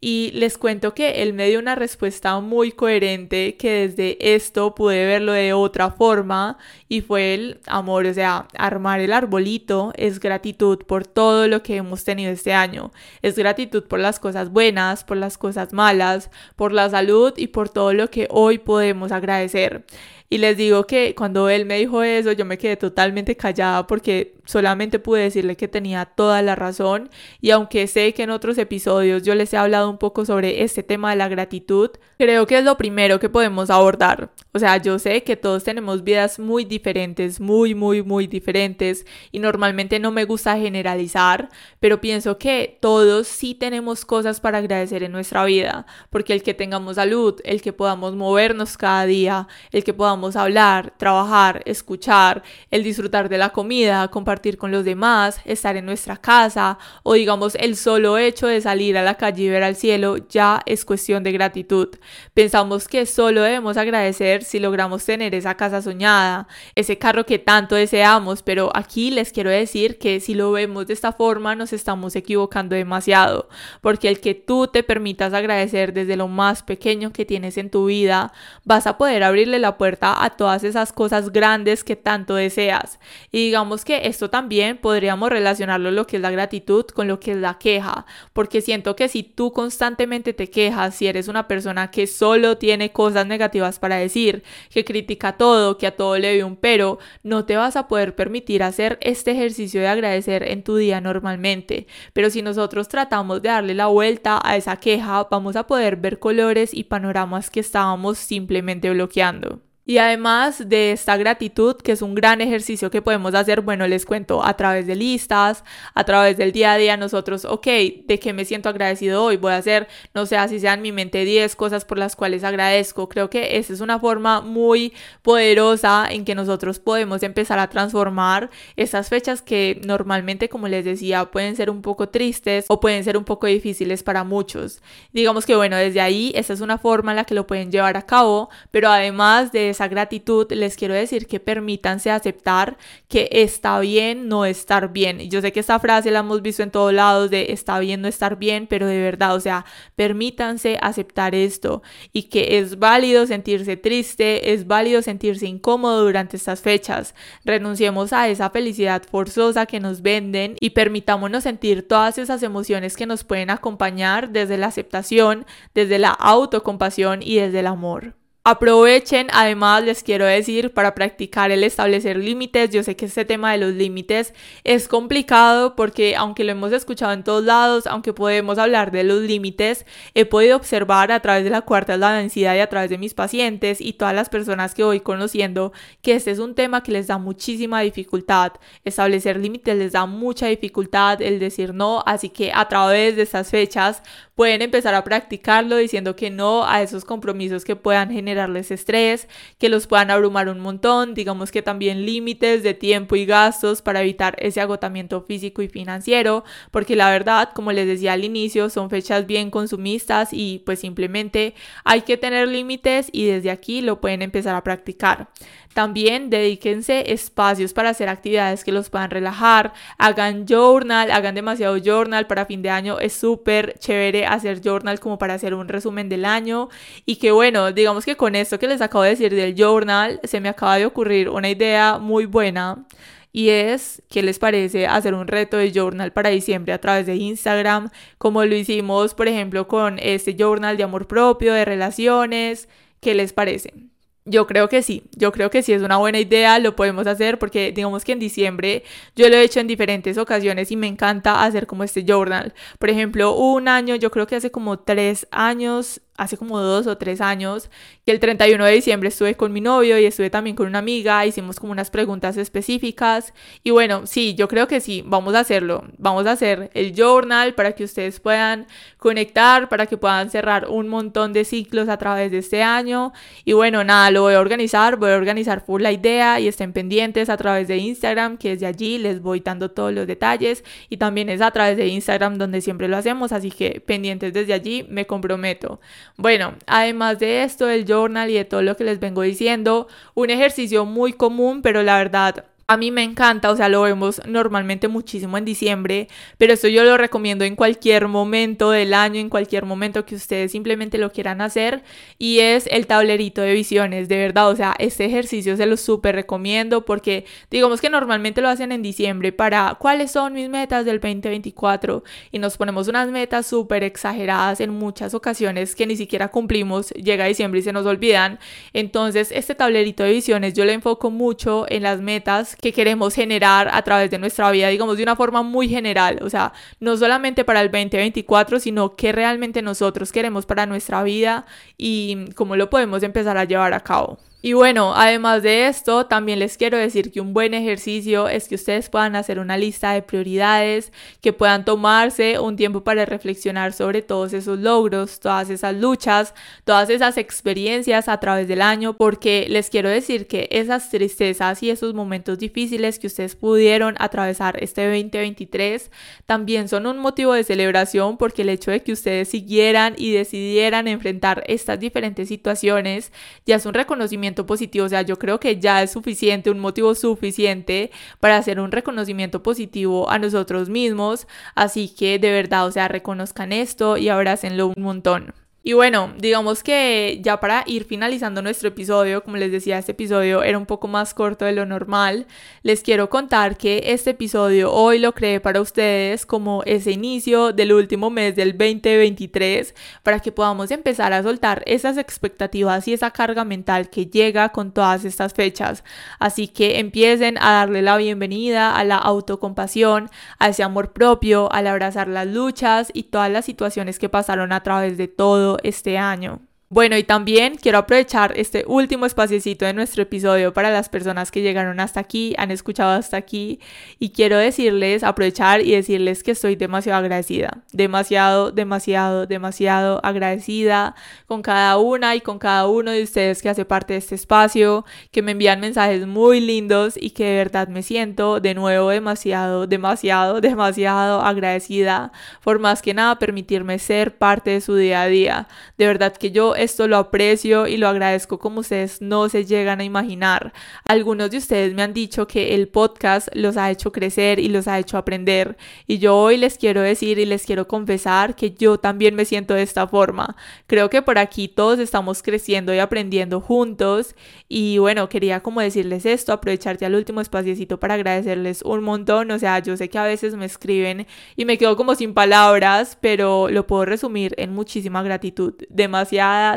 y 0.05 0.33
les 0.35 0.59
cuento 0.59 0.95
que 0.95 1.23
él 1.23 1.33
me 1.33 1.49
dio 1.49 1.61
una 1.61 1.77
respuesta 1.77 2.41
muy 2.41 2.73
coherente 2.73 3.57
que 3.57 3.87
desde 3.87 4.35
esto 4.35 4.75
pude 4.75 5.07
verlo 5.07 5.31
de 5.31 5.53
otra 5.53 5.93
forma 5.93 6.59
y 6.89 7.03
fue 7.03 7.35
el 7.35 7.61
amor, 7.69 8.07
o 8.07 8.13
sea, 8.13 8.49
armar 8.59 8.99
el 8.99 9.13
arbolito 9.13 9.93
es 9.95 10.19
gratitud 10.19 10.81
por 10.89 11.07
todo 11.07 11.47
lo 11.47 11.63
que 11.63 11.77
hemos 11.77 12.03
tenido 12.03 12.33
este 12.33 12.53
año, 12.53 12.91
es 13.23 13.37
gratitud 13.37 13.85
por 13.85 14.01
las 14.01 14.19
cosas 14.19 14.51
buenas, 14.51 15.05
por 15.05 15.19
las 15.19 15.39
cosas 15.39 15.73
malas, 15.73 16.33
por 16.57 16.73
la 16.73 16.91
salud 16.91 17.33
y 17.37 17.47
por 17.47 17.69
todo 17.69 17.93
lo 17.93 18.11
que 18.11 18.27
hoy 18.29 18.59
podemos 18.59 19.13
agradecer. 19.13 19.85
Y 20.33 20.39
les 20.39 20.57
digo 20.57 20.87
que 20.87 21.15
cuando 21.15 21.51
él 21.51 21.67
me 21.67 21.77
dijo 21.77 22.03
eso, 22.03 22.33
yo 22.33 22.47
me 22.47 22.57
quedé 22.57 22.79
totalmente 22.79 23.37
callada 23.37 23.87
porque 23.87 24.35
solamente 24.47 24.99
pude 24.99 25.25
decirle 25.25 25.59
que 25.59 25.69
tenía 25.69 26.07
toda 26.07 26.41
la 26.41 26.55
razón. 26.55 27.11
Y 27.43 27.51
aunque 27.51 27.87
sé 27.87 28.15
que 28.15 28.23
en 28.23 28.31
otros 28.31 28.57
episodios 28.57 29.23
yo 29.25 29.35
les 29.35 29.53
he 29.53 29.59
hablado 29.59 29.91
un 29.91 29.99
poco 29.99 30.25
sobre 30.25 30.62
este 30.62 30.83
tema 30.83 31.11
de 31.11 31.17
la 31.17 31.29
gratitud, 31.29 31.91
creo 32.17 32.47
que 32.47 32.59
es 32.59 32.65
lo 32.65 32.79
primero 32.79 33.21
que 33.21 33.29
podemos 33.29 33.69
abordar. 33.69 34.33
O 34.55 34.59
sea, 34.59 34.79
yo 34.79 34.99
sé 34.99 35.23
que 35.23 35.37
todos 35.37 35.65
tenemos 35.65 36.03
vidas 36.03 36.39
muy 36.39 36.65
diferentes, 36.65 37.39
muy, 37.39 37.75
muy, 37.75 38.03
muy 38.03 38.27
diferentes. 38.27 39.05
Y 39.33 39.39
normalmente 39.39 39.99
no 39.99 40.12
me 40.12 40.25
gusta 40.25 40.57
generalizar, 40.57 41.51
pero 41.79 42.01
pienso 42.01 42.39
que 42.39 42.79
todos 42.81 43.29
sí 43.29 43.55
tenemos 43.55 44.07
cosas 44.07 44.41
para 44.41 44.59
agradecer 44.59 45.03
en 45.03 45.12
nuestra 45.12 45.45
vida. 45.45 45.85
Porque 46.09 46.33
el 46.33 46.43
que 46.43 46.55
tengamos 46.55 46.97
salud, 46.97 47.39
el 47.45 47.61
que 47.61 47.75
podamos 47.75 48.17
movernos 48.17 48.79
cada 48.79 49.05
día, 49.05 49.47
el 49.73 49.85
que 49.85 49.93
podamos 49.93 50.22
digamos 50.23 50.37
hablar, 50.37 50.95
trabajar, 50.99 51.62
escuchar, 51.64 52.45
el 52.71 52.85
disfrutar 52.85 53.29
de 53.29 53.38
la 53.38 53.50
comida, 53.50 54.07
compartir 54.07 54.57
con 54.57 54.71
los 54.71 54.85
demás, 54.85 55.41
estar 55.45 55.76
en 55.76 55.85
nuestra 55.85 56.17
casa 56.17 56.79
o 57.02 57.14
digamos 57.14 57.57
el 57.57 57.75
solo 57.75 58.19
hecho 58.19 58.47
de 58.47 58.61
salir 58.61 58.97
a 58.97 59.02
la 59.02 59.17
calle 59.17 59.43
y 59.43 59.49
ver 59.49 59.64
al 59.64 59.75
cielo 59.75 60.19
ya 60.29 60.62
es 60.64 60.85
cuestión 60.85 61.25
de 61.25 61.33
gratitud. 61.33 61.88
Pensamos 62.35 62.87
que 62.87 63.05
solo 63.05 63.43
debemos 63.43 63.76
agradecer 63.76 64.45
si 64.45 64.61
logramos 64.61 65.05
tener 65.05 65.35
esa 65.35 65.57
casa 65.57 65.83
soñada, 65.83 66.47
ese 66.76 66.99
carro 66.99 67.26
que 67.26 67.41
tanto 67.41 67.75
deseamos, 67.75 68.45
pero 68.45 68.71
aquí 68.76 69.11
les 69.11 69.33
quiero 69.33 69.50
decir 69.50 69.99
que 69.99 70.21
si 70.21 70.35
lo 70.35 70.52
vemos 70.52 70.87
de 70.87 70.95
esta 70.95 71.11
forma 71.11 71.57
nos 71.57 71.73
estamos 71.73 72.14
equivocando 72.14 72.76
demasiado, 72.76 73.49
porque 73.81 74.09
el 74.09 74.21
que 74.21 74.37
tú 74.37 74.69
te 74.69 74.85
permitas 74.85 75.35
agradecer 75.35 75.93
desde 75.93 76.17
lo 76.17 76.29
más 76.29 76.62
pequeño 76.62 77.12
que 77.12 77.25
tienes 77.25 77.59
en 77.59 77.71
tu 77.71 77.87
vida, 77.87 78.33
vas 78.64 78.87
a 78.87 78.97
poder 78.97 79.25
abrirle 79.25 79.59
la 79.59 79.76
puerta 79.79 80.02
a 80.03 80.31
todas 80.31 80.65
esas 80.65 80.93
cosas 80.93 81.31
grandes 81.31 81.85
que 81.85 81.97
tanto 81.97 82.35
deseas. 82.35 82.99
Y 83.31 83.47
digamos 83.47 83.85
que 83.85 84.09
esto 84.09 84.31
también 84.31 84.79
podríamos 84.79 85.31
relacionarlo 85.31 85.91
lo 85.91 86.07
que 86.07 86.17
es 86.17 86.23
la 86.23 86.31
gratitud 86.31 86.87
con 86.87 87.09
lo 87.09 87.21
que 87.21 87.33
es 87.33 87.37
la 87.37 87.59
queja, 87.59 88.07
porque 88.33 88.61
siento 88.61 88.97
que 88.97 89.09
si 89.09 89.23
tú 89.23 89.53
constantemente 89.53 90.33
te 90.33 90.51
quejas, 90.51 90.97
si 90.97 91.07
eres 91.07 91.29
una 91.29 91.47
persona 91.49 91.91
que 91.91 92.07
solo 92.07 92.59
tiene 92.59 92.93
cosas 92.93 93.27
negativas 93.27 93.79
para 93.79 93.97
decir, 93.97 94.43
que 94.71 94.85
critica 94.85 95.37
todo, 95.37 95.79
que 95.79 95.87
a 95.87 95.97
todo 95.97 96.19
le 96.19 96.37
ve 96.37 96.45
un 96.45 96.57
pero, 96.57 96.99
no 97.23 97.45
te 97.45 97.57
vas 97.57 97.77
a 97.77 97.89
poder 97.89 98.15
permitir 98.15 98.63
hacer 98.63 98.99
este 99.01 99.33
ejercicio 99.33 99.81
de 99.81 99.89
agradecer 99.89 100.43
en 100.43 100.63
tu 100.63 100.77
día 100.77 101.01
normalmente. 101.01 101.87
Pero 102.13 102.31
si 102.31 102.43
nosotros 102.43 102.89
tratamos 102.89 103.43
de 103.43 103.49
darle 103.49 103.75
la 103.75 103.87
vuelta 103.87 104.41
a 104.43 104.57
esa 104.57 104.77
queja, 104.77 105.27
vamos 105.31 105.57
a 105.57 105.67
poder 105.67 105.97
ver 105.97 106.19
colores 106.19 106.75
y 106.75 106.85
panoramas 106.85 107.51
que 107.51 107.61
estábamos 107.61 108.19
simplemente 108.19 108.91
bloqueando. 108.91 109.72
Y 109.85 109.99
además 109.99 110.69
de 110.69 110.93
esta 110.93 111.17
gratitud, 111.17 111.77
que 111.77 111.93
es 111.93 112.03
un 112.03 112.15
gran 112.15 112.41
ejercicio 112.41 112.91
que 112.91 113.03
podemos 113.03 113.35
hacer, 113.35 113.62
bueno, 113.62 113.89
les 113.89 114.07
cuento 114.07 114.45
a 114.45 114.57
través 114.57 114.87
de 114.87 114.95
listas, 114.95 115.65
a 115.95 116.05
través 116.05 116.37
del 116.37 116.53
día 116.53 116.73
a 116.73 116.77
día, 116.77 116.97
nosotros, 116.97 117.45
ok, 117.45 117.67
¿de 118.07 118.19
qué 118.21 118.33
me 118.33 118.45
siento 118.45 118.69
agradecido 118.69 119.25
hoy? 119.25 119.39
Voy 119.39 119.53
a 119.53 119.57
hacer, 119.57 119.89
no 120.15 120.25
sé, 120.25 120.37
así 120.37 120.61
sean 120.61 120.79
en 120.79 120.83
mi 120.83 120.93
mente 120.93 121.25
10 121.25 121.57
cosas 121.57 121.85
por 121.85 121.99
las 121.99 122.15
cuales 122.15 122.45
agradezco. 122.45 123.09
Creo 123.09 123.29
que 123.29 123.59
esa 123.59 123.73
es 123.73 123.81
una 123.81 123.99
forma 123.99 124.41
muy 124.41 124.93
poderosa 125.23 126.07
en 126.09 126.25
que 126.25 126.37
nosotros 126.37 126.79
podemos 126.79 127.25
empezar 127.25 127.59
a 127.59 127.69
transformar 127.69 128.51
esas 128.77 129.09
fechas 129.09 129.43
que 129.43 129.81
normalmente, 129.85 130.49
como 130.49 130.69
les 130.69 130.85
decía, 130.85 131.25
pueden 131.27 131.57
ser 131.57 131.71
un 131.71 131.83
poco 131.83 132.09
tristes 132.09 132.67
o 132.69 132.79
pueden 132.79 133.03
ser 133.03 133.17
un 133.17 133.25
poco 133.25 133.49
difíciles 133.49 134.05
para 134.05 134.23
muchos. 134.23 134.81
Digamos 135.12 135.45
que, 135.45 135.57
bueno, 135.57 135.77
desde 135.77 136.01
ahí, 136.01 136.33
esa 136.37 136.53
es 136.53 136.61
una 136.61 136.79
forma 136.79 137.11
en 137.12 137.17
la 137.17 137.25
que 137.25 137.35
lo 137.35 137.49
pueden 137.49 137.73
llevar 137.73 137.97
a 137.97 138.03
cabo, 138.03 138.49
pero 138.71 138.89
además 138.89 139.51
de 139.51 139.72
esa 139.73 139.88
gratitud, 139.88 140.47
les 140.52 140.76
quiero 140.76 140.95
decir 140.95 141.26
que 141.26 141.41
permítanse 141.41 142.11
aceptar 142.11 142.79
que 143.09 143.29
está 143.33 143.81
bien 143.81 144.29
no 144.29 144.45
estar 144.45 144.93
bien. 144.93 145.19
Yo 145.31 145.41
sé 145.41 145.52
que 145.52 145.61
esta 145.61 145.81
frase 145.81 146.11
la 146.11 146.21
hemos 146.21 146.43
visto 146.43 146.62
en 146.62 146.71
todos 146.71 146.93
lados 146.93 147.31
de 147.31 147.52
está 147.52 147.79
bien 147.81 148.02
no 148.02 148.09
estar 148.09 148.37
bien, 148.38 148.67
pero 148.67 148.87
de 148.87 149.00
verdad, 149.00 149.35
o 149.35 149.41
sea, 149.41 149.64
permítanse 149.97 150.79
aceptar 150.81 151.35
esto 151.35 151.83
y 152.12 152.25
que 152.25 152.59
es 152.59 152.79
válido 152.79 153.26
sentirse 153.26 153.76
triste, 153.76 154.52
es 154.52 154.67
válido 154.67 155.02
sentirse 155.02 155.47
incómodo 155.47 156.05
durante 156.05 156.37
estas 156.37 156.61
fechas. 156.61 157.14
Renunciemos 157.45 158.12
a 158.12 158.29
esa 158.29 158.50
felicidad 158.50 159.02
forzosa 159.11 159.67
que 159.67 159.81
nos 159.81 160.02
venden 160.02 160.57
y 160.61 160.71
permitámonos 160.71 161.43
sentir 161.43 161.87
todas 161.88 162.19
esas 162.19 162.43
emociones 162.43 162.97
que 162.97 163.07
nos 163.07 163.25
pueden 163.25 163.50
acompañar 163.50 164.31
desde 164.31 164.59
la 164.59 164.69
aceptación, 164.69 165.47
desde 165.75 165.99
la 165.99 166.11
autocompasión 166.11 167.23
y 167.23 167.37
desde 167.37 167.61
el 167.61 167.67
amor. 167.67 168.22
Aprovechen, 168.45 169.29
además 169.33 169.85
les 169.85 170.03
quiero 170.03 170.25
decir, 170.25 170.75
para 170.75 170.97
practicar 170.97 171.53
el 171.53 171.63
establecer 171.63 172.17
límites. 172.17 172.71
Yo 172.71 172.83
sé 172.83 172.97
que 172.97 173.07
este 173.07 173.25
tema 173.25 173.53
de 173.53 173.59
los 173.59 173.73
límites 173.73 174.35
es 174.65 174.89
complicado 174.89 175.77
porque 175.77 176.17
aunque 176.17 176.43
lo 176.43 176.51
hemos 176.51 176.73
escuchado 176.73 177.13
en 177.13 177.23
todos 177.23 177.45
lados, 177.45 177.87
aunque 177.87 178.13
podemos 178.13 178.59
hablar 178.59 178.91
de 178.91 179.05
los 179.05 179.21
límites, 179.21 179.87
he 180.15 180.25
podido 180.25 180.57
observar 180.57 181.13
a 181.13 181.21
través 181.21 181.45
de 181.45 181.51
la 181.51 181.61
cuarta 181.61 181.97
la 181.97 182.15
densidad 182.15 182.57
y 182.57 182.59
a 182.59 182.69
través 182.69 182.91
de 182.91 182.99
mis 182.99 183.15
pacientes 183.15 183.81
y 183.81 183.93
todas 183.93 184.13
las 184.13 184.29
personas 184.29 184.75
que 184.75 184.83
voy 184.83 184.99
conociendo 184.99 185.73
que 186.03 186.17
este 186.17 186.33
es 186.33 186.41
un 186.41 186.57
tema 186.57 186.83
que 186.83 186.91
les 186.91 187.07
da 187.07 187.19
muchísima 187.19 187.81
dificultad. 187.83 188.55
Establecer 188.85 189.37
límites 189.37 189.77
les 189.77 189.93
da 189.93 190.07
mucha 190.07 190.49
dificultad 190.49 191.23
el 191.23 191.39
decir 191.39 191.75
no, 191.75 192.03
así 192.07 192.29
que 192.29 192.51
a 192.53 192.67
través 192.67 193.15
de 193.15 193.23
estas 193.23 193.51
fechas 193.51 194.03
pueden 194.35 194.63
empezar 194.63 194.95
a 194.97 195.05
practicarlo 195.05 195.77
diciendo 195.77 196.17
que 196.17 196.29
no 196.29 196.67
a 196.67 196.83
esos 196.83 197.05
compromisos 197.05 197.65
que 197.65 197.77
puedan 197.77 198.11
generarles 198.33 198.71
estrés, 198.71 199.29
que 199.59 199.69
los 199.69 199.87
puedan 199.87 200.11
abrumar 200.11 200.49
un 200.49 200.61
montón, 200.61 201.15
digamos 201.15 201.53
que 201.53 201.61
también 201.61 202.07
límites 202.07 202.62
de 202.62 202.73
tiempo 202.73 203.15
y 203.15 203.27
gastos 203.27 203.83
para 203.83 204.01
evitar 204.01 204.37
ese 204.39 204.61
agotamiento 204.61 205.21
físico 205.23 205.61
y 205.61 205.69
financiero, 205.69 206.45
porque 206.71 206.97
la 206.97 207.11
verdad, 207.11 207.51
como 207.55 207.73
les 207.73 207.87
decía 207.87 208.15
al 208.15 208.25
inicio, 208.25 208.71
son 208.71 208.89
fechas 208.89 209.27
bien 209.27 209.51
consumistas 209.51 210.31
y 210.33 210.62
pues 210.65 210.81
simplemente 210.81 211.55
hay 211.85 212.03
que 212.03 212.17
tener 212.17 212.49
límites 212.49 213.09
y 213.12 213.27
desde 213.27 213.51
aquí 213.51 213.83
lo 213.83 214.01
pueden 214.01 214.23
empezar 214.23 214.55
a 214.55 214.65
practicar. 214.65 215.29
También 215.75 216.29
dedíquense 216.29 217.12
espacios 217.12 217.73
para 217.73 217.91
hacer 217.91 218.09
actividades 218.09 218.62
que 218.62 218.73
los 218.73 218.91
puedan 218.91 219.11
relajar, 219.11 219.73
hagan 219.99 220.47
journal, 220.47 221.11
hagan 221.11 221.35
demasiado 221.35 221.79
journal 221.79 222.26
para 222.26 222.45
fin 222.47 222.61
de 222.62 222.71
año, 222.71 222.99
es 222.99 223.14
súper 223.14 223.79
chévere 223.79 224.26
hacer 224.26 224.61
journal 224.61 225.01
como 225.01 225.18
para 225.18 225.35
hacer 225.35 225.55
un 225.55 225.68
resumen 225.68 226.09
del 226.09 226.25
año. 226.25 226.68
Y 227.07 227.16
que 227.16 227.33
bueno, 227.33 227.73
digamos 227.73 228.05
que 228.05 228.16
con 228.16 228.35
esto 228.35 228.59
que 228.59 228.68
les 228.68 228.83
acabo 228.83 229.05
de 229.05 229.11
decir 229.11 229.35
del 229.35 229.55
journal, 229.55 230.20
se 230.25 230.40
me 230.40 230.49
acaba 230.49 230.77
de 230.79 230.87
ocurrir 230.87 231.29
una 231.29 231.49
idea 231.49 231.99
muy 231.99 232.27
buena. 232.27 232.85
Y 233.33 233.49
es 233.49 234.03
qué 234.11 234.23
les 234.23 234.38
parece 234.38 234.87
hacer 234.87 235.14
un 235.14 235.27
reto 235.27 235.57
de 235.57 235.73
journal 235.73 236.12
para 236.12 236.29
diciembre 236.29 236.75
a 236.75 236.81
través 236.81 237.07
de 237.07 237.16
Instagram, 237.16 237.90
como 238.18 238.44
lo 238.44 238.55
hicimos 238.55 239.14
por 239.14 239.27
ejemplo 239.27 239.68
con 239.68 239.99
este 239.99 240.37
journal 240.37 240.77
de 240.77 240.83
amor 240.85 241.07
propio, 241.07 241.55
de 241.55 241.64
relaciones, 241.64 242.68
¿qué 243.01 243.14
les 243.14 243.33
parece? 243.33 243.91
Yo 244.25 244.47
creo 244.47 244.69
que 244.69 244.83
sí, 244.83 245.03
yo 245.17 245.33
creo 245.33 245.51
que 245.51 245.65
sí 245.65 245.73
es 245.73 245.83
una 245.83 245.97
buena 245.97 246.21
idea, 246.21 246.61
lo 246.61 246.77
podemos 246.77 247.09
hacer 247.09 247.41
porque 247.41 247.73
digamos 247.73 248.05
que 248.05 248.13
en 248.13 248.21
diciembre 248.21 248.85
yo 249.17 249.29
lo 249.29 249.35
he 249.35 249.43
hecho 249.43 249.59
en 249.59 249.67
diferentes 249.67 250.17
ocasiones 250.17 250.71
y 250.71 250.77
me 250.77 250.87
encanta 250.87 251.43
hacer 251.43 251.67
como 251.67 251.83
este 251.83 252.05
journal. 252.05 252.55
Por 252.79 252.89
ejemplo, 252.89 253.35
un 253.35 253.67
año, 253.67 253.97
yo 253.97 254.13
creo 254.13 254.29
que 254.29 254.37
hace 254.37 254.53
como 254.53 254.79
tres 254.79 255.27
años 255.33 256.01
hace 256.16 256.37
como 256.37 256.61
dos 256.61 256.87
o 256.87 256.98
tres 256.98 257.20
años, 257.20 257.70
que 258.05 258.12
el 258.12 258.20
31 258.20 258.64
de 258.64 258.72
diciembre 258.72 259.09
estuve 259.09 259.35
con 259.35 259.53
mi 259.53 259.61
novio 259.61 259.98
y 259.98 260.05
estuve 260.05 260.29
también 260.29 260.55
con 260.55 260.66
una 260.66 260.79
amiga, 260.79 261.25
hicimos 261.25 261.59
como 261.59 261.72
unas 261.72 261.90
preguntas 261.90 262.37
específicas 262.37 263.33
y 263.62 263.70
bueno, 263.70 264.07
sí, 264.07 264.35
yo 264.35 264.46
creo 264.46 264.68
que 264.68 264.81
sí, 264.81 265.03
vamos 265.07 265.35
a 265.35 265.40
hacerlo, 265.40 265.85
vamos 265.98 266.27
a 266.27 266.33
hacer 266.33 266.70
el 266.75 266.94
journal 266.94 267.55
para 267.55 267.72
que 267.72 267.85
ustedes 267.85 268.20
puedan 268.20 268.66
conectar, 268.98 269.68
para 269.68 269.87
que 269.87 269.96
puedan 269.96 270.31
cerrar 270.31 270.68
un 270.68 270.88
montón 270.88 271.33
de 271.33 271.44
ciclos 271.44 271.88
a 271.88 271.96
través 271.96 272.31
de 272.31 272.38
este 272.38 272.62
año 272.62 273.12
y 273.44 273.55
bueno, 273.55 273.83
nada, 273.83 274.11
lo 274.11 274.22
voy 274.22 274.35
a 274.35 274.40
organizar, 274.40 274.96
voy 274.96 275.12
a 275.12 275.16
organizar 275.16 275.64
por 275.64 275.81
la 275.81 275.92
idea 275.92 276.38
y 276.40 276.48
estén 276.48 276.72
pendientes 276.72 277.31
a 277.31 277.37
través 277.38 277.68
de 277.68 277.79
Instagram, 277.79 278.37
que 278.37 278.51
desde 278.51 278.66
allí 278.66 278.98
les 278.98 279.22
voy 279.22 279.40
dando 279.40 279.70
todos 279.70 279.92
los 279.92 280.07
detalles 280.07 280.62
y 280.90 280.98
también 280.98 281.31
es 281.31 281.40
a 281.40 281.51
través 281.51 281.77
de 281.77 281.88
Instagram 281.88 282.37
donde 282.37 282.61
siempre 282.61 282.88
lo 282.88 282.96
hacemos, 282.98 283.33
así 283.33 283.51
que 283.51 283.81
pendientes 283.81 284.33
desde 284.33 284.53
allí, 284.53 284.87
me 284.88 285.07
comprometo. 285.07 285.81
Bueno, 286.17 286.55
además 286.67 287.19
de 287.19 287.45
esto, 287.45 287.67
del 287.67 287.85
journal 287.87 288.31
y 288.31 288.35
de 288.35 288.45
todo 288.45 288.62
lo 288.62 288.77
que 288.77 288.85
les 288.85 289.01
vengo 289.01 289.23
diciendo, 289.23 289.88
un 290.15 290.31
ejercicio 290.31 290.85
muy 290.85 291.12
común, 291.12 291.62
pero 291.62 291.83
la 291.83 291.97
verdad 291.99 292.45
a 292.66 292.77
mí 292.77 292.90
me 292.90 293.03
encanta, 293.03 293.51
o 293.51 293.57
sea, 293.57 293.68
lo 293.68 293.83
vemos 293.83 294.20
normalmente 294.27 294.88
muchísimo 294.88 295.37
en 295.37 295.44
diciembre, 295.44 296.09
pero 296.38 296.53
esto 296.53 296.68
yo 296.68 296.85
lo 296.85 296.96
recomiendo 296.96 297.44
en 297.44 297.57
cualquier 297.57 298.09
momento 298.09 298.70
del 298.70 298.94
año, 298.94 299.20
en 299.20 299.29
cualquier 299.29 299.64
momento 299.64 300.07
que 300.07 300.14
ustedes 300.14 300.53
simplemente 300.53 300.98
lo 300.98 301.11
quieran 301.11 301.40
hacer, 301.40 301.83
y 302.18 302.40
es 302.40 302.66
el 302.70 302.87
tablerito 302.87 303.42
de 303.42 303.53
visiones, 303.53 304.09
de 304.09 304.16
verdad, 304.18 304.48
o 304.48 304.57
sea, 304.57 304.75
este 304.79 305.05
ejercicio 305.05 305.57
se 305.57 305.66
lo 305.66 305.77
súper 305.77 306.14
recomiendo 306.14 306.85
porque 306.85 307.25
digamos 307.51 307.81
que 307.81 307.90
normalmente 307.90 308.40
lo 308.40 308.48
hacen 308.48 308.72
en 308.72 308.83
diciembre 308.83 309.33
para 309.33 309.77
cuáles 309.79 310.12
son 310.12 310.35
mis 310.35 310.48
metas 310.48 310.85
del 310.85 311.01
2024 311.01 312.05
y 312.31 312.38
nos 312.38 312.57
ponemos 312.57 312.88
unas 312.88 313.09
metas 313.09 313.46
súper 313.46 313.85
exageradas 313.85 314.61
en 314.61 314.70
muchas 314.70 315.14
ocasiones 315.14 315.75
que 315.75 315.87
ni 315.87 315.96
siquiera 315.96 316.29
cumplimos, 316.29 316.90
llega 316.90 317.27
diciembre 317.27 317.61
y 317.61 317.62
se 317.62 317.72
nos 317.72 317.87
olvidan, 317.87 318.38
entonces 318.72 319.31
este 319.33 319.55
tablerito 319.55 320.03
de 320.05 320.12
visiones 320.12 320.55
yo 320.55 320.64
le 320.64 320.72
enfoco 320.72 321.11
mucho 321.11 321.66
en 321.68 321.83
las 321.83 322.01
metas 322.01 322.52
que 322.57 322.73
queremos 322.73 323.15
generar 323.15 323.69
a 323.73 323.83
través 323.83 324.11
de 324.11 324.19
nuestra 324.19 324.51
vida, 324.51 324.69
digamos, 324.69 324.97
de 324.97 325.03
una 325.03 325.17
forma 325.17 325.43
muy 325.43 325.69
general, 325.69 326.19
o 326.23 326.31
sea, 326.31 326.53
no 326.81 326.97
solamente 326.97 327.45
para 327.45 327.61
el 327.61 327.71
2024, 327.71 328.61
sino 328.61 328.97
que 328.97 329.12
realmente 329.12 329.62
nosotros 329.62 330.12
queremos 330.12 330.47
para 330.47 330.67
nuestra 330.67 331.03
vida 331.03 331.47
y 331.77 332.27
cómo 332.35 332.57
lo 332.57 332.71
podemos 332.71 333.03
empezar 333.03 333.37
a 333.37 333.45
llevar 333.45 333.75
a 333.75 333.81
cabo. 333.81 334.19
Y 334.44 334.55
bueno, 334.55 334.92
además 334.96 335.44
de 335.44 335.68
esto, 335.68 336.07
también 336.07 336.40
les 336.40 336.57
quiero 336.57 336.76
decir 336.76 337.12
que 337.12 337.20
un 337.20 337.33
buen 337.33 337.55
ejercicio 337.55 338.28
es 338.28 338.48
que 338.48 338.57
ustedes 338.57 338.90
puedan 338.90 339.14
hacer 339.14 339.38
una 339.38 339.57
lista 339.57 339.92
de 339.92 340.02
prioridades, 340.02 340.90
que 341.20 341.33
puedan 341.33 341.64
tomarse 341.64 342.40
un 342.40 342.57
tiempo 342.57 342.83
para 342.83 343.07
reflexionar 343.07 343.72
sobre 343.72 344.02
todos 344.02 344.33
esos 344.33 344.59
logros, 344.59 345.20
todas 345.20 345.48
esas 345.48 345.76
luchas, 345.76 346.35
todas 346.64 346.90
esas 346.90 347.18
experiencias 347.18 348.09
a 348.09 348.18
través 348.18 348.48
del 348.48 348.62
año, 348.62 348.94
porque 348.94 349.46
les 349.48 349.70
quiero 349.70 349.88
decir 349.88 350.26
que 350.26 350.48
esas 350.50 350.90
tristezas 350.90 351.62
y 351.62 351.70
esos 351.70 351.94
momentos 351.94 352.37
difíciles 352.40 352.98
que 352.98 353.07
ustedes 353.07 353.37
pudieron 353.37 353.94
atravesar 354.00 354.61
este 354.61 354.85
2023 354.87 355.88
también 356.26 356.68
son 356.68 356.87
un 356.87 356.98
motivo 356.98 357.33
de 357.35 357.44
celebración 357.44 358.16
porque 358.16 358.42
el 358.42 358.48
hecho 358.48 358.72
de 358.72 358.83
que 358.83 358.92
ustedes 358.92 359.28
siguieran 359.28 359.94
y 359.96 360.11
decidieran 360.11 360.88
enfrentar 360.88 361.44
estas 361.46 361.78
diferentes 361.78 362.26
situaciones 362.26 363.12
ya 363.46 363.55
es 363.55 363.66
un 363.66 363.74
reconocimiento 363.74 364.32
positivo. 364.35 364.87
O 364.87 364.88
sea, 364.88 365.03
yo 365.03 365.18
creo 365.18 365.38
que 365.40 365.61
ya 365.61 365.83
es 365.83 365.92
suficiente, 365.92 366.51
un 366.51 366.59
motivo 366.61 366.95
suficiente 366.95 367.90
para 368.21 368.37
hacer 368.37 368.61
un 368.61 368.73
reconocimiento 368.73 369.42
positivo 369.42 370.11
a 370.11 370.18
nosotros 370.18 370.68
mismos. 370.68 371.27
Así 371.55 371.88
que 371.88 372.18
de 372.18 372.31
verdad, 372.31 372.66
o 372.66 372.73
sea, 372.73 372.88
reconozcan 372.88 373.53
esto 373.53 373.97
y 373.97 374.09
abrácenlo 374.09 374.68
un 374.68 374.83
montón. 374.83 375.35
Y 375.64 375.75
bueno, 375.75 376.12
digamos 376.18 376.64
que 376.64 377.20
ya 377.22 377.38
para 377.38 377.62
ir 377.66 377.85
finalizando 377.85 378.42
nuestro 378.42 378.68
episodio, 378.68 379.22
como 379.22 379.37
les 379.37 379.53
decía, 379.53 379.79
este 379.79 379.92
episodio 379.92 380.42
era 380.42 380.59
un 380.59 380.66
poco 380.66 380.88
más 380.88 381.14
corto 381.14 381.44
de 381.44 381.53
lo 381.53 381.64
normal, 381.66 382.27
les 382.64 382.83
quiero 382.83 383.09
contar 383.09 383.57
que 383.57 383.81
este 383.87 384.11
episodio 384.11 384.72
hoy 384.72 384.98
lo 384.98 385.12
creé 385.12 385.38
para 385.38 385.61
ustedes 385.61 386.27
como 386.27 386.64
ese 386.66 386.90
inicio 386.90 387.53
del 387.53 387.72
último 387.72 388.11
mes 388.11 388.35
del 388.35 388.59
2023, 388.59 389.72
para 390.03 390.18
que 390.18 390.33
podamos 390.33 390.72
empezar 390.72 391.12
a 391.12 391.22
soltar 391.22 391.62
esas 391.66 391.96
expectativas 391.96 392.88
y 392.88 392.94
esa 392.94 393.12
carga 393.12 393.44
mental 393.44 393.88
que 393.88 394.07
llega 394.07 394.48
con 394.48 394.72
todas 394.72 395.05
estas 395.05 395.33
fechas. 395.33 395.85
Así 396.18 396.48
que 396.48 396.81
empiecen 396.81 397.38
a 397.38 397.53
darle 397.53 397.83
la 397.83 397.96
bienvenida 397.98 398.77
a 398.77 398.83
la 398.83 398.96
autocompasión, 398.96 400.11
a 400.40 400.48
ese 400.48 400.64
amor 400.64 400.92
propio, 400.92 401.53
al 401.53 401.68
abrazar 401.68 402.09
las 402.09 402.27
luchas 402.27 402.90
y 402.92 403.05
todas 403.05 403.31
las 403.31 403.44
situaciones 403.44 404.01
que 404.01 404.09
pasaron 404.09 404.53
a 404.53 404.64
través 404.64 404.98
de 404.98 405.07
todo 405.07 405.52
este 405.62 405.99
año. 405.99 406.41
Bueno, 406.73 406.97
y 406.97 407.03
también 407.05 407.57
quiero 407.57 407.77
aprovechar 407.77 408.33
este 408.35 408.65
último 408.67 409.05
espaciecito 409.05 409.67
de 409.67 409.75
nuestro 409.75 410.05
episodio 410.05 410.55
para 410.55 410.71
las 410.71 410.89
personas 410.89 411.31
que 411.31 411.43
llegaron 411.43 411.81
hasta 411.81 412.01
aquí, 412.01 412.35
han 412.39 412.51
escuchado 412.51 412.93
hasta 412.93 413.19
aquí, 413.19 413.61
y 413.99 414.09
quiero 414.09 414.39
decirles, 414.39 415.05
aprovechar 415.05 415.61
y 415.61 415.73
decirles 415.73 416.23
que 416.23 416.31
estoy 416.31 416.57
demasiado 416.57 417.01
agradecida, 417.01 417.59
demasiado, 417.75 418.53
demasiado, 418.53 419.27
demasiado 419.27 420.01
agradecida 420.03 420.95
con 421.27 421.43
cada 421.43 421.77
una 421.77 422.17
y 422.17 422.23
con 422.23 422.39
cada 422.39 422.67
uno 422.67 422.91
de 422.91 423.03
ustedes 423.03 423.43
que 423.43 423.51
hace 423.51 423.67
parte 423.67 423.93
de 423.93 423.99
este 423.99 424.15
espacio, 424.15 424.87
que 425.11 425.21
me 425.21 425.33
envían 425.33 425.61
mensajes 425.61 426.07
muy 426.07 426.41
lindos 426.41 426.95
y 426.99 427.11
que 427.11 427.25
de 427.27 427.37
verdad 427.37 427.69
me 427.69 427.83
siento 427.83 428.41
de 428.41 428.55
nuevo 428.55 428.89
demasiado, 428.89 429.67
demasiado, 429.67 430.41
demasiado 430.41 431.21
agradecida 431.21 432.13
por 432.43 432.61
más 432.61 432.81
que 432.81 432.95
nada 432.95 433.19
permitirme 433.19 433.79
ser 433.79 434.17
parte 434.17 434.53
de 434.53 434.63
su 434.63 434.75
día 434.75 435.03
a 435.03 435.09
día. 435.09 435.49
De 435.77 435.87
verdad 435.87 436.17
que 436.17 436.31
yo 436.31 436.55
esto 436.62 436.88
lo 436.88 436.96
aprecio 436.96 437.66
y 437.66 437.77
lo 437.77 437.88
agradezco 437.88 438.38
como 438.38 438.61
ustedes 438.61 439.01
no 439.03 439.29
se 439.29 439.44
llegan 439.44 439.81
a 439.81 439.85
imaginar. 439.85 440.53
Algunos 440.85 441.31
de 441.31 441.38
ustedes 441.38 441.75
me 441.75 441.83
han 441.83 441.92
dicho 441.92 442.27
que 442.27 442.55
el 442.55 442.68
podcast 442.68 443.29
los 443.35 443.57
ha 443.57 443.70
hecho 443.70 443.92
crecer 443.92 444.38
y 444.38 444.48
los 444.48 444.68
ha 444.68 444.79
hecho 444.79 444.96
aprender. 444.96 445.57
Y 445.87 445.98
yo 445.98 446.16
hoy 446.16 446.37
les 446.37 446.59
quiero 446.59 446.81
decir 446.81 447.18
y 447.18 447.27
les 447.27 447.44
quiero 447.44 447.68
confesar 447.68 448.35
que 448.35 448.53
yo 448.53 448.79
también 448.79 449.14
me 449.14 449.25
siento 449.25 449.55
de 449.55 449.62
esta 449.62 449.87
forma. 449.87 450.37
Creo 450.66 450.90
que 450.90 451.03
por 451.03 451.18
aquí 451.18 451.48
todos 451.48 451.79
estamos 451.79 452.22
creciendo 452.22 452.75
y 452.75 452.79
aprendiendo 452.79 453.40
juntos. 453.40 454.14
Y 454.48 454.79
bueno, 454.79 455.09
quería 455.09 455.40
como 455.40 455.61
decirles 455.61 456.07
esto, 456.07 456.33
aprovecharte 456.33 456.87
al 456.87 456.94
último 456.94 457.20
espaciecito 457.20 457.79
para 457.81 457.94
agradecerles 457.94 458.62
un 458.62 458.83
montón. 458.83 459.31
O 459.31 459.38
sea, 459.38 459.59
yo 459.59 459.77
sé 459.77 459.88
que 459.88 459.98
a 459.98 460.05
veces 460.05 460.35
me 460.35 460.46
escriben 460.46 461.07
y 461.37 461.44
me 461.44 461.59
quedo 461.59 461.77
como 461.77 461.94
sin 461.94 462.14
palabras, 462.14 462.98
pero 463.01 463.48
lo 463.48 463.66
puedo 463.66 463.85
resumir 463.85 464.35
en 464.37 464.53
muchísima 464.55 465.03
gratitud. 465.03 465.55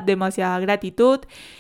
Demasiada 0.02 0.60
gratitud. 0.60 1.20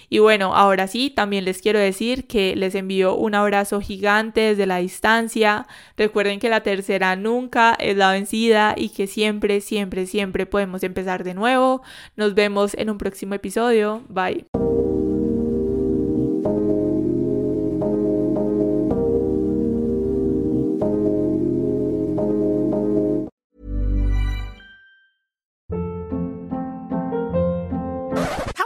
Y 0.10 0.19
bueno, 0.19 0.56
ahora 0.56 0.88
sí, 0.88 1.10
también 1.10 1.45
les 1.45 1.62
quiero 1.62 1.80
decir 1.80 2.28
que 2.28 2.56
les 2.56 2.76
envío 2.76 3.15
un 3.15 3.36
abrazo 3.36 3.82
gigante 3.82 4.41
desde 4.41 4.65
la 4.65 4.78
distancia. 4.78 5.67
Recuerden 5.98 6.39
que 6.39 6.50
la 6.50 6.62
tercera 6.62 7.15
nunca 7.15 7.76
es 7.80 7.98
la 7.98 8.12
vencida 8.12 8.76
y 8.78 8.89
que 8.89 9.08
siempre, 9.08 9.62
siempre, 9.62 10.06
siempre 10.06 10.45
podemos 10.45 10.84
empezar 10.84 11.24
de 11.24 11.34
nuevo. 11.34 11.82
Nos 12.15 12.34
vemos 12.34 12.74
en 12.76 12.89
un 12.89 12.98
próximo 12.98 13.36
episodio. 13.36 14.04
Bye. 14.10 15.05